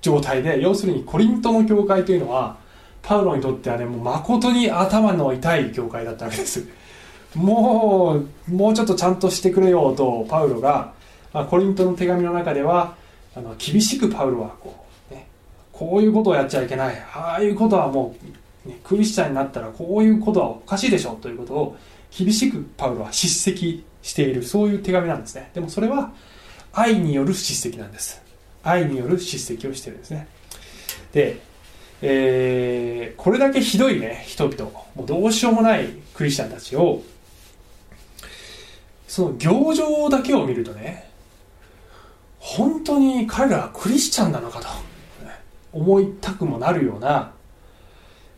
[0.01, 2.57] 状態で要するにコリントの教会というのは
[3.01, 6.67] パウロにとってはねもう誠に頭の痛い教会だったわけです。
[7.35, 10.93] もうもうちょっとちゃんとしてくれよとパウロが、
[11.31, 12.95] まあ、コリントの手紙の中では
[13.35, 15.27] あの厳しくパウロはこう、ね、
[15.71, 16.95] こういうことをやっちゃいけない。
[17.13, 18.15] ああいうことはも
[18.65, 21.77] う、ね、クリスチャンになったらこういうことはおかしいでしょということを
[22.15, 25.51] 厳しくパウロは叱責しているそういう手紙なんですね。
[25.53, 26.11] でもそれは
[26.73, 28.21] 愛による叱責なんです。
[28.63, 30.27] 愛による叱責をしてるんですね。
[31.13, 31.39] で、
[32.01, 34.63] えー、これだけひどいね人々。
[34.95, 37.01] もうどうしようもないクリスチャンたちを
[39.07, 41.09] その行情だけを見るとね
[42.39, 44.67] 本当に彼らはクリスチャンなのかと
[45.73, 47.33] 思いたくもなるような、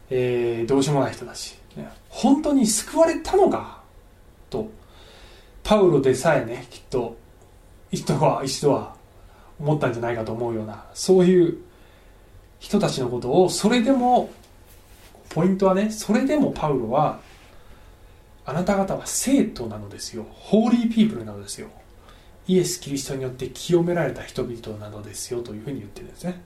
[0.10, 1.58] えー、どうしようもない人たち。
[2.10, 3.82] 本当に救われたのか
[4.50, 4.70] と。
[5.64, 7.18] パウロでさえねきっと
[7.90, 8.92] 一度は一度は
[9.60, 11.58] 思ったんじゃないかと思うようなそういう
[12.60, 14.32] 人たちのことをそれでも
[15.30, 17.20] ポイントはねそれでもパウロは
[18.46, 20.26] あなた方は生徒なのですよ。
[20.30, 21.70] ホーリーピープルなのですよ。
[22.46, 26.42] イエス・キリストによって清められた人々なのですよというふうに言ってるんですね。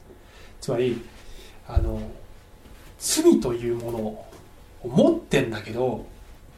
[0.61, 1.01] つまり
[1.67, 1.99] あの
[2.99, 4.25] 罪というものを
[4.83, 6.05] 持ってんだけど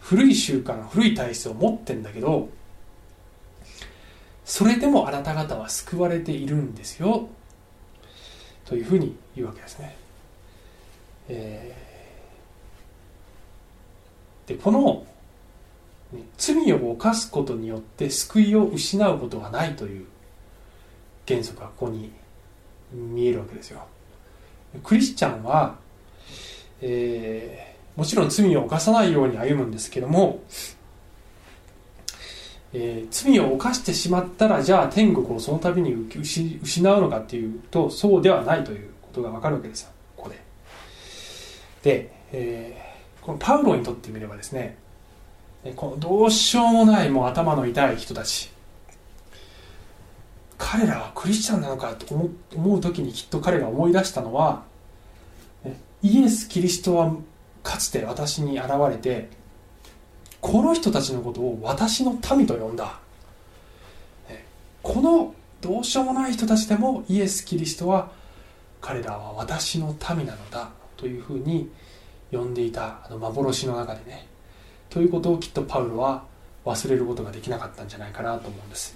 [0.01, 2.49] 古い習慣古い体質を持ってんだけど
[4.49, 7.29] それでもあなた方は救われているんですよ
[8.65, 9.95] というふうに言うわけですね。
[11.27, 15.05] えー、でこの
[16.35, 20.07] 罪を犯すことによって救いを失うことはないという
[21.27, 22.11] 原則がここに
[22.91, 23.85] 見えるわけですよ
[24.83, 25.75] クリスチャンは、
[26.81, 30.41] えー、もちろん罪を犯さないように歩むんですけども、
[32.73, 35.93] えー、罪を犯してしまったらじゃあ天国をその度に
[36.61, 40.39] 失うのかっていうとそうではないということが分かるわけですよここで。
[41.83, 44.77] で、えー、このパウロにとってみればですね
[45.75, 48.51] このどうしようもないもう頭の痛い人たち。
[50.57, 54.63] 彼らはクリスチャンなのかと思思う時にきっと彼が思い出したのは
[56.01, 57.15] イエス・キリストは
[57.63, 59.29] かつて私に現れて
[60.41, 62.99] この人たちのことを私の民と呼んだ。
[64.81, 68.11] このどうしようもない人たちでもイエス・キリストは
[68.81, 71.69] 彼らは私の民なのだというふうに
[72.31, 74.27] 呼んでいたあの幻の中でね。
[74.89, 76.23] ということをきっとパウロは
[76.65, 78.95] 忘れることができなかったんじゃないかなと思うんです。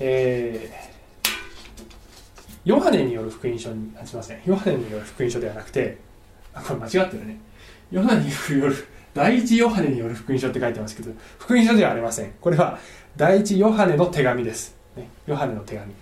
[0.00, 1.30] えー、
[2.64, 4.42] ヨハネによる福音書にあすみません。
[4.44, 5.98] ヨハネによる福音書ではなくて
[6.52, 7.38] あこれ間違ってるね。
[7.92, 8.74] ヨハネによる
[9.14, 12.32] 第一ヨハネによる福音書って書いてますけど福音書ではありません。
[12.40, 12.78] これは
[13.16, 15.92] 第一ヨハネの手紙です、ね、ヨハネの手紙、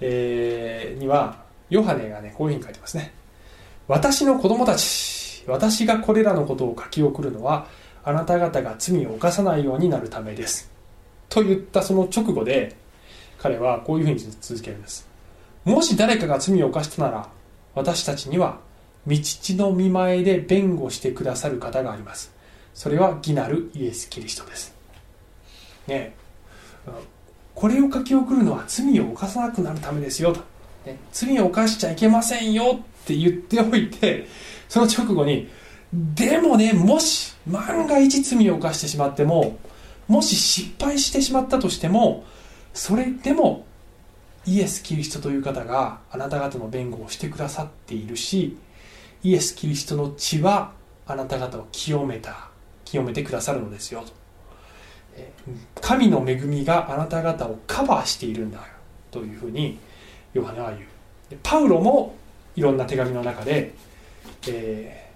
[0.00, 3.12] えー、にはヨハネがねこういうふうに書いてますね。
[3.88, 7.66] 私の子供たち私がこれらのことを書き送るのは
[8.04, 10.70] あなた方が罪を犯さないようになるためです。
[11.28, 12.76] と言ったその直後で
[13.38, 15.08] 彼はこういうふうに続けるんです。
[15.64, 17.28] もし誰かが罪を犯したなら
[17.74, 18.60] 私たちには
[19.06, 22.32] 道地の見前で弁護してくださる方があります。
[22.74, 24.74] それは義なるイエス・キリストです。
[25.86, 26.14] ね。
[27.54, 30.40] これを書き送るのは罪を犯さなくなるためですよと、
[30.84, 34.26] ね、罪を犯しちゃいけませんよって言っておいて
[34.68, 35.48] その直後に
[35.92, 39.58] でもねもし万が一罪を犯してしまっても
[40.06, 42.24] もし失敗してしまったとしても
[42.74, 43.64] それでも
[44.46, 48.56] イエス・キリストという方があなた方の弁護をしてくださっているし
[49.22, 50.72] イエス・キリストの血は
[51.06, 52.48] あなた方を清めた
[52.84, 54.04] 清めてくださるのですよ
[55.80, 58.60] 神の恵みがあなた方をカバーしているんだ
[59.10, 59.78] というふうに
[60.34, 60.80] ヨハネは言う。
[61.42, 62.14] パウロも
[62.54, 63.74] いろんな手紙の中で、
[64.48, 65.10] え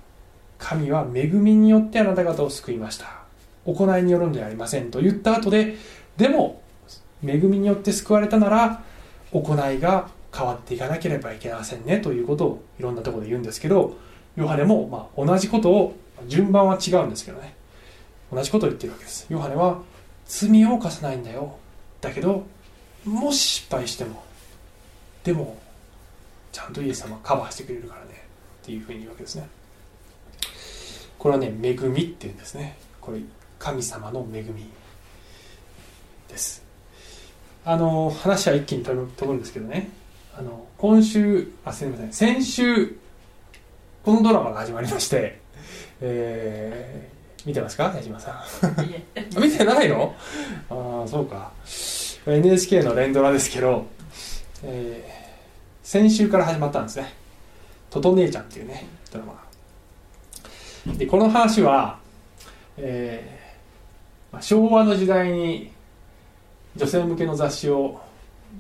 [0.59, 3.21] ー、神は恵みによってあなた方を救いました。
[3.67, 5.77] 行いによるんではありませんと言った後で
[6.17, 6.63] でも
[7.23, 8.83] 恵みによって救われたなら
[9.33, 13.97] 行いが変わっていかなければいけませんねということをいろんなところで言うんですけど
[14.37, 17.55] ヨハネもまあ同じことを順番は違うんですけどね。
[18.33, 19.27] 同じことを言ってるわけです。
[19.29, 19.81] ヨハネは
[20.27, 21.57] 罪を犯さないんだよ。
[22.01, 22.47] だけど
[23.05, 24.23] もし失敗しても
[25.25, 25.59] でも
[26.53, 28.25] ちゃんとイエス様はカバーしてくれるからね。
[28.63, 29.49] っていうふうに言うわけですね。
[31.19, 32.77] これはね恵みっていうんですね。
[33.01, 33.21] これ
[33.59, 34.71] 神様の恵み
[36.29, 36.63] です。
[37.65, 38.95] あの話は一気に飛
[39.27, 39.91] ぶんですけどね。
[40.41, 42.13] あの今週あすみません。
[42.15, 42.97] 先週
[44.03, 45.39] このドラマが始まりまして、
[46.01, 47.93] えー、見てますか？
[47.95, 48.41] 矢島さん。
[49.39, 50.15] 見てないの？
[50.71, 51.53] ああそうか。
[52.27, 53.85] NHK の連ドラですけど、
[54.65, 57.13] えー、先週から始まったんですね
[57.91, 59.45] 「とと姉ちゃん」っていうねドラマ
[60.97, 61.99] でこの話は、
[62.79, 65.71] えー昭和の時代に
[66.77, 68.01] 女性向けの雑誌を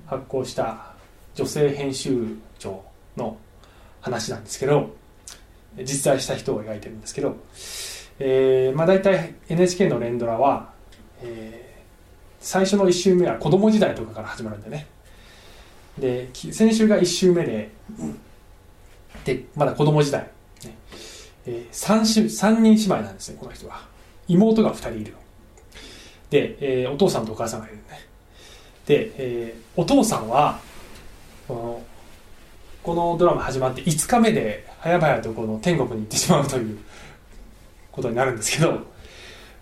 [0.06, 0.89] 発行した
[1.40, 2.84] 女性編集長
[3.16, 3.38] の
[4.02, 4.94] 話なんですけど
[5.78, 7.36] 実在した人を描いてるんですけど、
[8.18, 10.74] えーまあ、大体 NHK の連ドラは、
[11.22, 11.82] えー、
[12.40, 14.86] 最初の1週目は子供時代とかから始まるんでね。
[15.98, 17.70] で先週が1週目で
[19.24, 20.20] でまだ子供時代、
[20.64, 20.76] ね。
[21.46, 23.88] えー、3, 3人姉妹なんですねこの人は。
[24.28, 25.14] 妹が2人いる
[26.28, 27.82] で、えー、お父さんとお母さんがいるね。
[28.84, 30.60] で、えー、お父さんは
[31.50, 31.82] この
[32.84, 36.78] このドラマ始まって5日目で早々とこの天国に行ってしまうという
[37.90, 38.78] ことになるんですけど、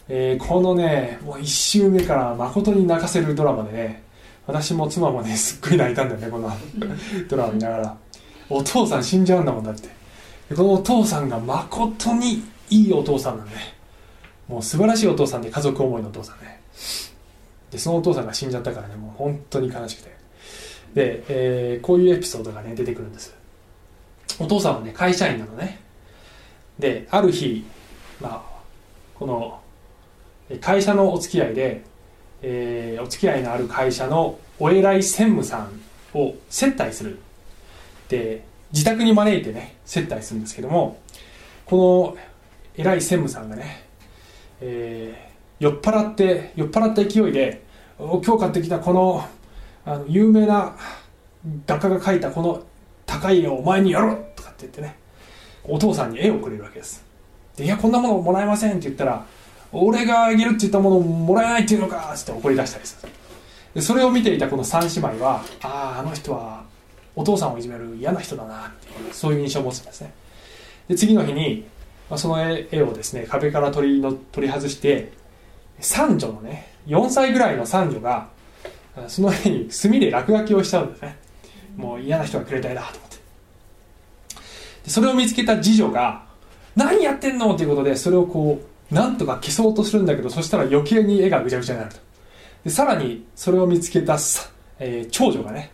[0.09, 4.03] えー、このねもう1週目から誠に泣かせるドラマでね
[4.47, 6.53] 私も妻もねすっごい泣いたんだよねこの
[7.27, 7.97] ドラマ見ながら。
[8.51, 9.89] お父さん死んじゃうんだもんだって。
[10.55, 13.75] このお父さんが誠にいいお父さんなんで、ね、
[14.47, 16.61] もう素晴らしいお父さんで家族思いのお父さんね。
[17.71, 20.18] でそのお父さんが死んじゃったからねもう本当に悲しくて
[20.95, 23.35] で、えー、こういうエピソードがね出てくるんです。
[24.39, 25.81] お父さんはね会社員なのね。
[26.79, 27.65] である日
[28.21, 28.61] まあ
[29.15, 29.61] この
[30.61, 31.83] 会社のお付き合いで、
[32.43, 35.81] えー、お付き合いのある会社のお偉い専務さん
[36.19, 37.19] を接待する。
[38.09, 41.01] で自宅に招いてね接待するんですけども
[41.67, 42.17] この
[42.77, 43.85] 偉い専務さんがね、
[44.61, 45.29] えー
[45.61, 47.63] 酔っ払って酔っ払った勢いで
[47.99, 49.29] 今日買ってきたこの
[49.89, 50.77] あの有名な
[51.67, 52.63] 画家が描いたこの
[53.07, 54.99] 高い絵をお前にやろうとかって言ってね
[55.65, 57.05] お父さんに絵をくれるわけです。
[57.57, 59.25] でいやこんなものもらえませんって言ったら
[59.73, 63.09] 俺があげるって言ったものをもらえないっていうのかって怒り出したりする。
[63.75, 66.65] でそれを見ていたこの3姉妹はあああの人は
[67.17, 70.13] お父さんをいじめる嫌な人だなっていうそういう印象を持つんですね。
[70.89, 71.67] で次の日に、
[72.11, 75.13] ま、その絵をですね壁から取りの取り外して
[75.81, 78.29] 三女のね4歳ぐらいの三女が
[79.07, 81.17] その絵に墨で落書きをしちゃうんですね。
[81.77, 83.17] もう嫌な人がくれた絵だと思って。
[84.85, 86.25] でそれを見つけた次女が
[86.75, 92.01] 何やってんのということでそれをこうなんとか消そうとするんだけどそしたら余計に絵がぐちゃぐちゃになると。
[92.65, 94.19] でさらにそれを見つけた、
[94.79, 95.71] えー、長女がね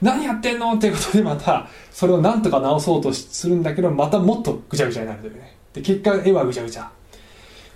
[0.00, 5.56] 何やってんのっていうことでまたそれをなんとか直そうとするんだけどまたもっとぐちゃぐちゃになるというね。
[5.74, 6.90] で結果絵はぐちゃぐちゃ。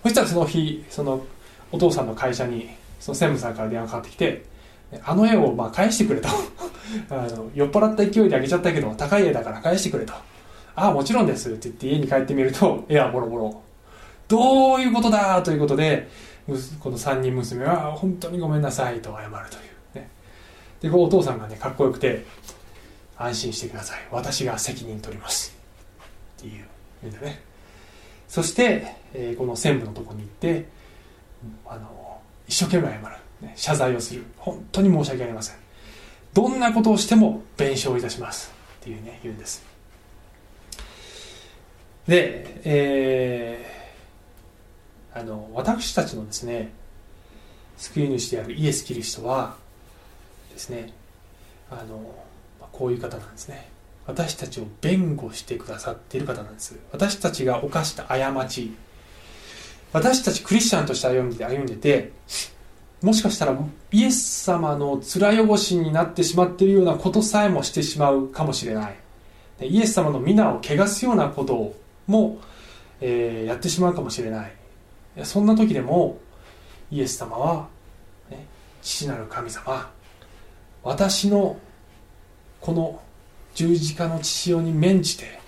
[0.03, 1.25] そしたらその日その
[1.71, 2.69] お父さんの会社に
[3.01, 4.45] その専務さんから電話かかってきて
[5.05, 6.29] あの絵をまあ返してくれと。
[7.09, 10.13] あの酔っ払った勢いであげちゃったけど高い絵だから返してくれと。
[10.75, 13.63] ああもちろんですって言って家に帰ってみると絵はボロボロ
[14.29, 16.09] どういうことだということで
[16.81, 19.61] この3人娘は本当にごめんなさいと謝るとい
[19.95, 19.99] う。
[20.01, 20.09] ね。
[20.81, 22.25] でこうお父さんがねかっこよくて
[23.17, 23.99] 安心してください。
[24.11, 25.57] 私が責任取ります。
[26.39, 26.65] っていう。
[27.03, 27.43] 言うんだね。
[28.29, 30.67] そして、えー、この専務のとこに行って
[31.67, 33.17] あの一生懸命謝る、
[33.57, 34.25] 謝罪をする。
[34.37, 35.57] 本当に申し訳ありません。
[36.33, 38.53] どんなことをしても弁償いたします。
[38.81, 39.65] っていうね言うんです。
[42.07, 46.73] で、えー、あの私たちのですね
[47.77, 49.57] 救い主であるイエス・キリストは
[50.53, 50.93] ですね
[51.71, 52.15] あの
[52.73, 53.71] こういう方なんですね。
[54.05, 56.77] 私たちを弁護してくださっている方なんです。
[56.91, 58.73] 私たちが犯した過ち。
[59.93, 62.13] 私たちクリスチャンとして歩んで歩んでて
[63.03, 63.59] もしかしたら
[63.91, 68.97] イエス様の面汚しになってしまっているようなことさえもしてしまうかもしれない。
[69.61, 71.75] イエス様の皆を汚すようなこと
[72.07, 72.41] も、
[73.01, 74.53] えー、やってしまうかもしれない。
[75.25, 76.19] そんな時でも
[76.91, 77.69] イエス様は、
[78.31, 78.47] ね、
[78.81, 79.91] 父なる神様
[80.83, 81.57] 私の
[82.61, 83.01] この
[83.55, 85.41] 十字架の父親に免じて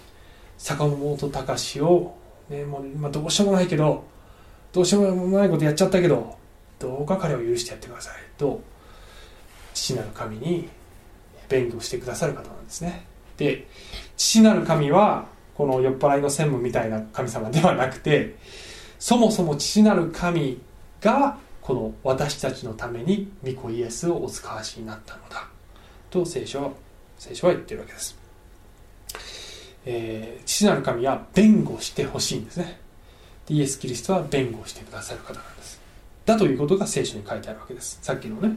[0.58, 2.16] 坂本隆を、
[2.50, 4.04] ね、もう今どうしようもないけど
[4.72, 6.36] どうしようもないことやっちゃったけど
[6.78, 8.14] どうか彼を許してやってください。
[8.38, 8.62] と
[9.72, 10.68] 父なる神に
[11.48, 13.06] 弁護してくださる方なんですね。
[13.36, 13.66] で
[14.16, 18.36] 父なる神はこの酔っ払いの専務みたいな神様ではなくて
[18.98, 20.60] そもそも父なる神
[21.00, 25.48] がこの私たちのために御子イエスをお使わしになったのだ。
[26.10, 26.70] と聖書は
[27.18, 28.16] 聖書は言ってるわけです、
[29.86, 32.80] えー、父なる神は弁護してほしいんですね。
[33.48, 35.73] イエス・キリストは弁護してくださる方なんです。
[36.26, 37.98] だということが聖書に書いてあるわけです。
[38.02, 38.56] さっきのね。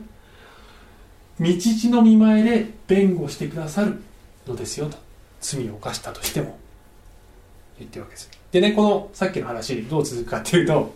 [1.39, 4.01] 道地の見前で弁護してくださる
[4.47, 4.97] のですよと。
[5.39, 6.57] 罪を犯したとしても。
[7.79, 8.29] 言ってるわけです。
[8.51, 10.95] でねこのさっきの話どう続くかっていうと、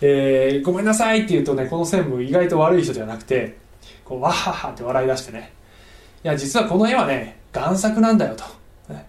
[0.00, 3.56] えー、ごめんなさいって言うとねこの専務意外と悪い人ではなくて
[4.04, 5.52] こうわははって笑い出してね。
[6.22, 8.44] いや実はこの絵はね贋作なんだよと、
[8.88, 9.02] で、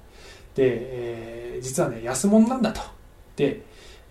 [0.57, 2.82] えー、実はね安物なんだと。
[3.36, 3.61] で、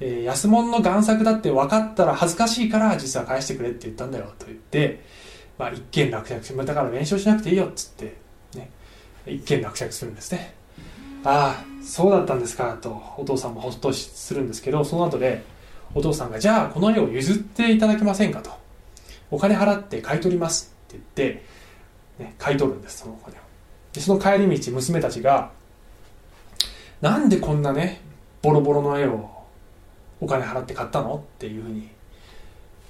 [0.00, 5.04] えー、安物の贋作だって分かったら恥ずかしいから実は返してくれって言ったんだよと言って、
[5.58, 8.16] まあ、一件落着だから弁償しなくていいよっつって、
[8.54, 8.70] ね、
[9.26, 10.54] 一件落着するんですね。
[11.22, 15.44] ああそうだったんですかとお父さんもほっとするんですけどその後で
[15.94, 18.58] お父さんがじゃあこの絵を譲っていただけませんかと。
[19.30, 21.44] お金払って買い取りますって言って、
[22.18, 23.40] ね、買い取るんですそのお金を。
[23.92, 25.52] でその帰り道娘たちが
[27.00, 28.00] なんでこんなね
[28.42, 29.39] ボロボロの絵を
[30.20, 31.16] お金払って買ったの？
[31.16, 31.88] っていうふうに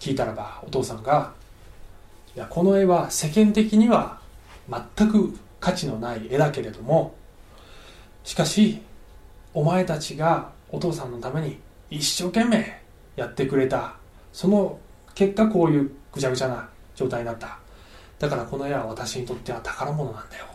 [0.01, 1.33] 聞いたらばお父さんが
[2.35, 4.18] いやこの絵は世間的には
[4.97, 7.14] 全く価値のない絵だけれども
[8.24, 8.81] しかし
[9.55, 11.59] お前たちがお父さんのために
[11.91, 12.81] 一生懸命
[13.16, 13.95] やってくれた。
[14.33, 14.78] その
[15.14, 17.59] 結果こういうぐちゃぐちゃな状態になった。
[18.20, 20.47] だからこの絵は私にとっては宝物なんだよ。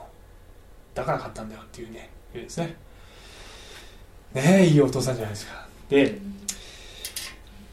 [0.94, 2.76] だから買ったんだよっていうね言うんですね。
[4.34, 5.68] ねえいいお父さんじゃないですか。
[5.90, 6.18] で、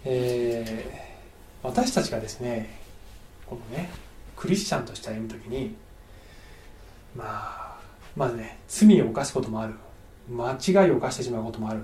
[0.05, 2.79] えー、私たちがですね
[3.47, 3.91] このね
[4.37, 5.77] クリスチャンとして歩む時に
[7.15, 7.81] まあ
[8.17, 9.75] まずね罪を犯すこともある。
[10.31, 11.83] 間違いを犯してしまうこともある。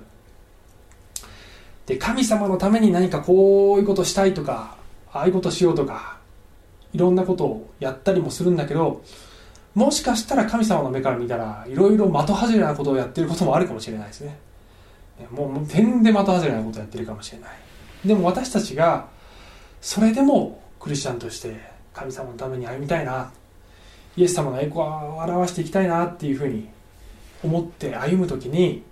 [1.87, 4.77] で神様のために何かこういうことしたいとか
[5.11, 6.19] ああいうことしようとか
[6.93, 9.03] いろんなことをやったりもするんだけど
[9.75, 14.39] もしかしたら神様の目から見たらいろいろ的外れなことをやってることもあるかもしれないですね。
[15.31, 17.51] もう点で的外れなことをやってるかもしれない。
[18.09, 19.07] でも私たちが
[19.83, 21.61] それでもクリスチャンとして
[21.93, 23.31] 神様のために歩みたいな
[24.17, 26.69] イエス様の栄光を表していきたいなっていうふうに
[27.45, 28.83] 思って歩む時に、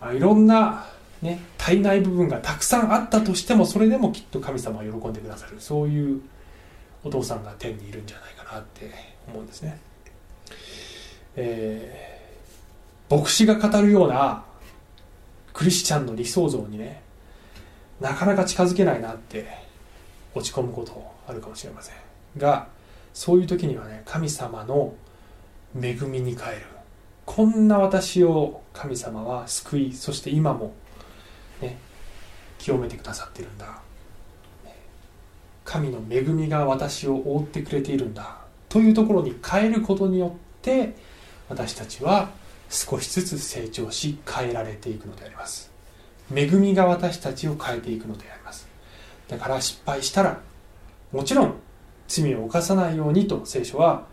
[0.00, 0.86] まあ、いろんな、
[1.20, 6.22] ね、足りない部分がたくさんあったとしてもそれでもきっと神様は喜んでくださるそういう
[7.04, 8.90] お父さんが天にいるんじゃないかなって
[9.28, 9.78] 思うんですね。
[11.36, 14.44] えー、牧師が語るような
[15.52, 17.02] クリスチャンの理想像にね
[18.00, 19.46] なかなか近づけないなって
[20.34, 21.94] 落ち込むことあるかもしれません。
[22.38, 22.68] が
[23.12, 24.94] そういう時にはね神様の
[25.80, 26.66] 恵みに変える。
[27.26, 30.72] こんな私を神様は救いそして今も
[31.60, 31.78] ね
[32.58, 33.80] 清めてくださってるんだ。
[35.64, 38.38] 神の恵みが私を覆ってくれているんだ。
[38.68, 40.30] というところに変えることによっ
[40.62, 40.94] て
[41.48, 42.30] 私たちは
[42.68, 45.70] 少しずつ成長し変えられていくのであります。
[46.34, 48.68] 恵みが私たちを変えていくのであります。
[49.28, 50.40] だから失敗したら
[51.12, 51.54] もちろん
[52.08, 54.06] 罪を犯さないようにと聖書は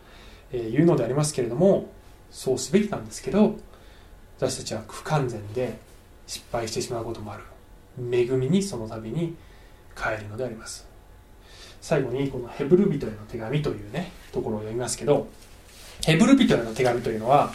[0.51, 1.89] 言うのでありますけれども
[2.31, 3.55] そうすべきなんですけど
[4.37, 5.77] 私たちは不完全で
[6.27, 7.43] 失敗してしまうこともある。
[7.99, 9.35] 恵みにその度に
[9.99, 10.87] 変えるのであります。
[11.81, 15.27] 最後にこのヘブル人への手紙というねところを読みますけど
[16.05, 17.53] ヘブル人への手紙というのは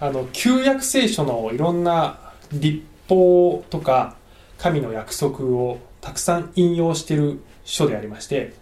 [0.00, 2.18] あの旧約聖書のいろんな
[2.52, 4.16] 立法とか
[4.58, 8.54] 神の約束をたくさん引用している書でありまして、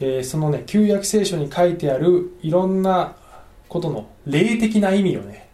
[0.00, 3.16] えー、そのね旧約聖書に書いてあるいろんな
[3.68, 5.48] ことの霊的な意味をね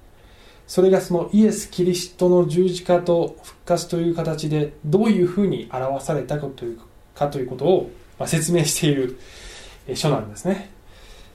[0.67, 6.81] それがそのイエス・キリストの十字架と復活という形でどういうふうに表されたかという
[7.15, 9.19] かということをま説明している
[9.95, 10.71] 書なんですね。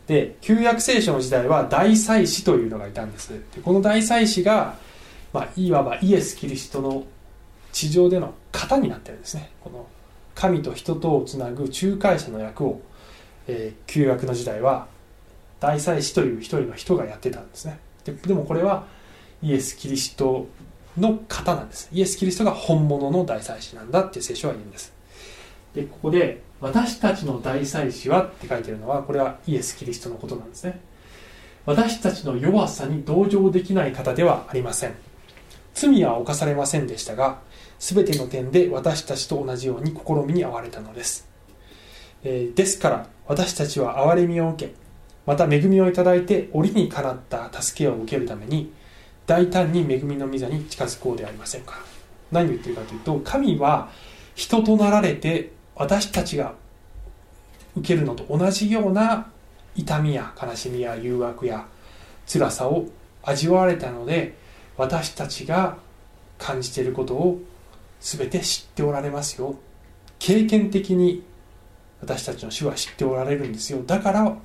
[0.08, 3.30] で旧約聖書の時代は大祭司というのがいたんです。
[3.30, 4.76] でこの大祭司が、
[5.34, 7.04] まあ、いわばイエス・キリストの
[7.72, 9.52] 地上での型になってるんですね。
[9.62, 9.88] この
[10.36, 12.82] 神と人とをつなぐ仲介者の役を、
[13.48, 14.88] えー、旧約の時代は
[15.60, 17.80] 大祭司という一人の人がやってたんですね。
[18.06, 18.86] ででもこれは
[19.44, 20.48] イエス・キリスト
[20.98, 21.90] の型なんです。
[21.92, 24.94] イエス・キリストが本物の大祭司なんだって聖書は言うんです。
[25.76, 30.80] でここで「私たちの大祭司は」って書いてるのはこれはイエス・キリストのことなんですね。
[31.66, 35.09] 私たちの弱さに同情できない方ではありません。
[35.74, 37.40] 罪は犯されませんでしたが
[37.80, 41.28] 全ての点で私たちと同じように試みに遭われたのです、
[42.24, 44.74] えー、ですから私たちは憐れみを受け
[45.26, 48.74] また恵みをいただいて折にかなった助けを受けるために
[49.28, 51.76] 大胆に恵みの御座に近づこうではありませんか。
[52.32, 53.90] 何を言ってるかというと神は
[54.34, 56.56] 人となられて私たちが
[57.76, 59.32] 受けるのと同じような
[59.76, 61.68] 痛みや悲しみや誘惑や
[62.28, 62.86] 辛さを
[63.24, 64.36] 味わわれたので
[64.80, 65.78] 私たちが
[66.38, 67.40] 感じていることを
[68.00, 69.56] 全て知っておられますよ。
[70.20, 71.22] 経験的に
[72.02, 73.84] 私たちの主は知っておられるんですよ。
[73.86, 74.38] だから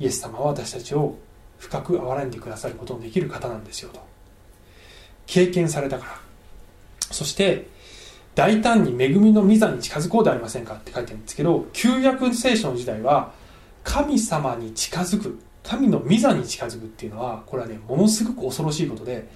[0.00, 1.16] イエス様は私たちを
[1.58, 4.00] 深く憐れんでくださることのできる方なんですよと。
[5.26, 6.20] 経験されたから。
[7.10, 7.66] そして
[8.34, 13.34] 大胆に恵みの御座に近づこうではありませんかって書いてるんですけど旧約聖書の時代は
[13.84, 15.38] 神様に近づく。
[15.62, 19.28] 神の御座に近づくっていうのはこれはねものすごく恐ろしいことで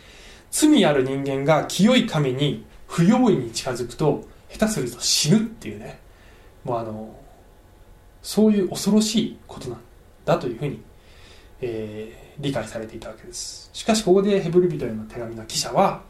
[0.51, 6.01] 罪ある人間が清い神に不用意に近づくと下手すると死ぬっていうね。
[6.65, 7.15] もうあの
[8.23, 9.81] そういう恐ろしいことなん
[10.25, 10.81] だというふうに、
[11.61, 13.71] えー、理解されていたわけです。
[13.73, 16.03] しかしここでヘブル人への手紙の記者は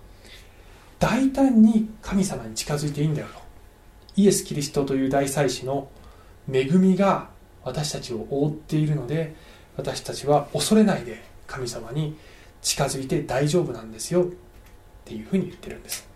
[0.99, 3.41] 大胆に神様に近づいていいんだよと。
[4.17, 5.91] イエス・キリストという大祭司の
[6.51, 7.29] 恵みが
[7.65, 9.35] 私たちを覆っているので
[9.77, 12.17] 私たちは恐れないで神様に
[12.63, 14.27] 近づいて大丈夫なんですよっ
[15.05, 16.09] ていうふうに言ってるんです、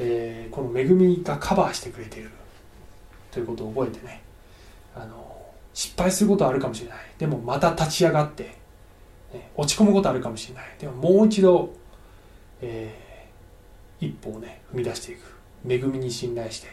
[0.00, 2.30] えー、この恵みがカバーしてくれている
[3.30, 4.22] ということを覚えてね。
[4.94, 5.36] あの
[5.74, 6.98] 失敗することはあるかもしれない。
[7.18, 8.44] でもまた立ち上がって、
[9.32, 10.64] ね、落ち込むことあるかもしれない。
[10.78, 11.72] でももう一度、
[12.60, 13.08] えー
[14.00, 15.34] 一歩をね踏み出していく。
[15.68, 16.68] 恵みに信頼して。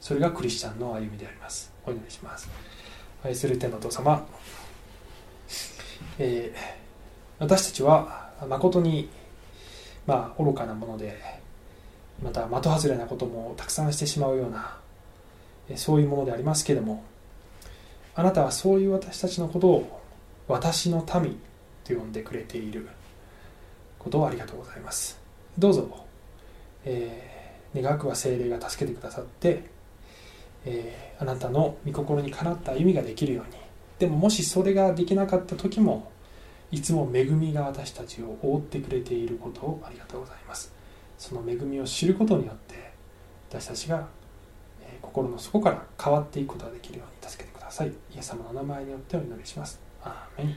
[0.00, 1.72] それがクリスチャンの歩みであります。
[1.84, 2.48] お祈りします。
[3.22, 4.26] 愛する天のお父様、
[6.22, 6.58] えー、
[7.38, 9.08] 私たちは誠に
[10.06, 11.18] まあ愚かなもので
[12.22, 14.76] また的外れなこともたくさんしてしまうような
[15.76, 17.02] そういうものでありますけれども
[18.14, 20.02] あなたはそういう私たちのことを
[20.46, 21.40] 私の民
[21.84, 22.86] と呼んでくれている
[23.98, 25.18] ことをありがとうございます。
[25.58, 25.88] どうぞ
[26.84, 29.64] えー、願くは精霊が助けてくださって、
[30.64, 33.60] えー、あなたの御心にかなった意味ができるように
[34.00, 36.09] でももしそれができなかった時も
[36.72, 40.72] いつも恵みが私たちを覆ってくれていることをありがとうございます。
[41.18, 42.92] その恵みを知ることによって
[43.48, 44.06] 私たちが、
[45.02, 47.88] 心の底から変わっていくことができるように助けてください。
[47.88, 49.80] イエス様の名前によってお祈りします。
[50.02, 50.56] アーメン。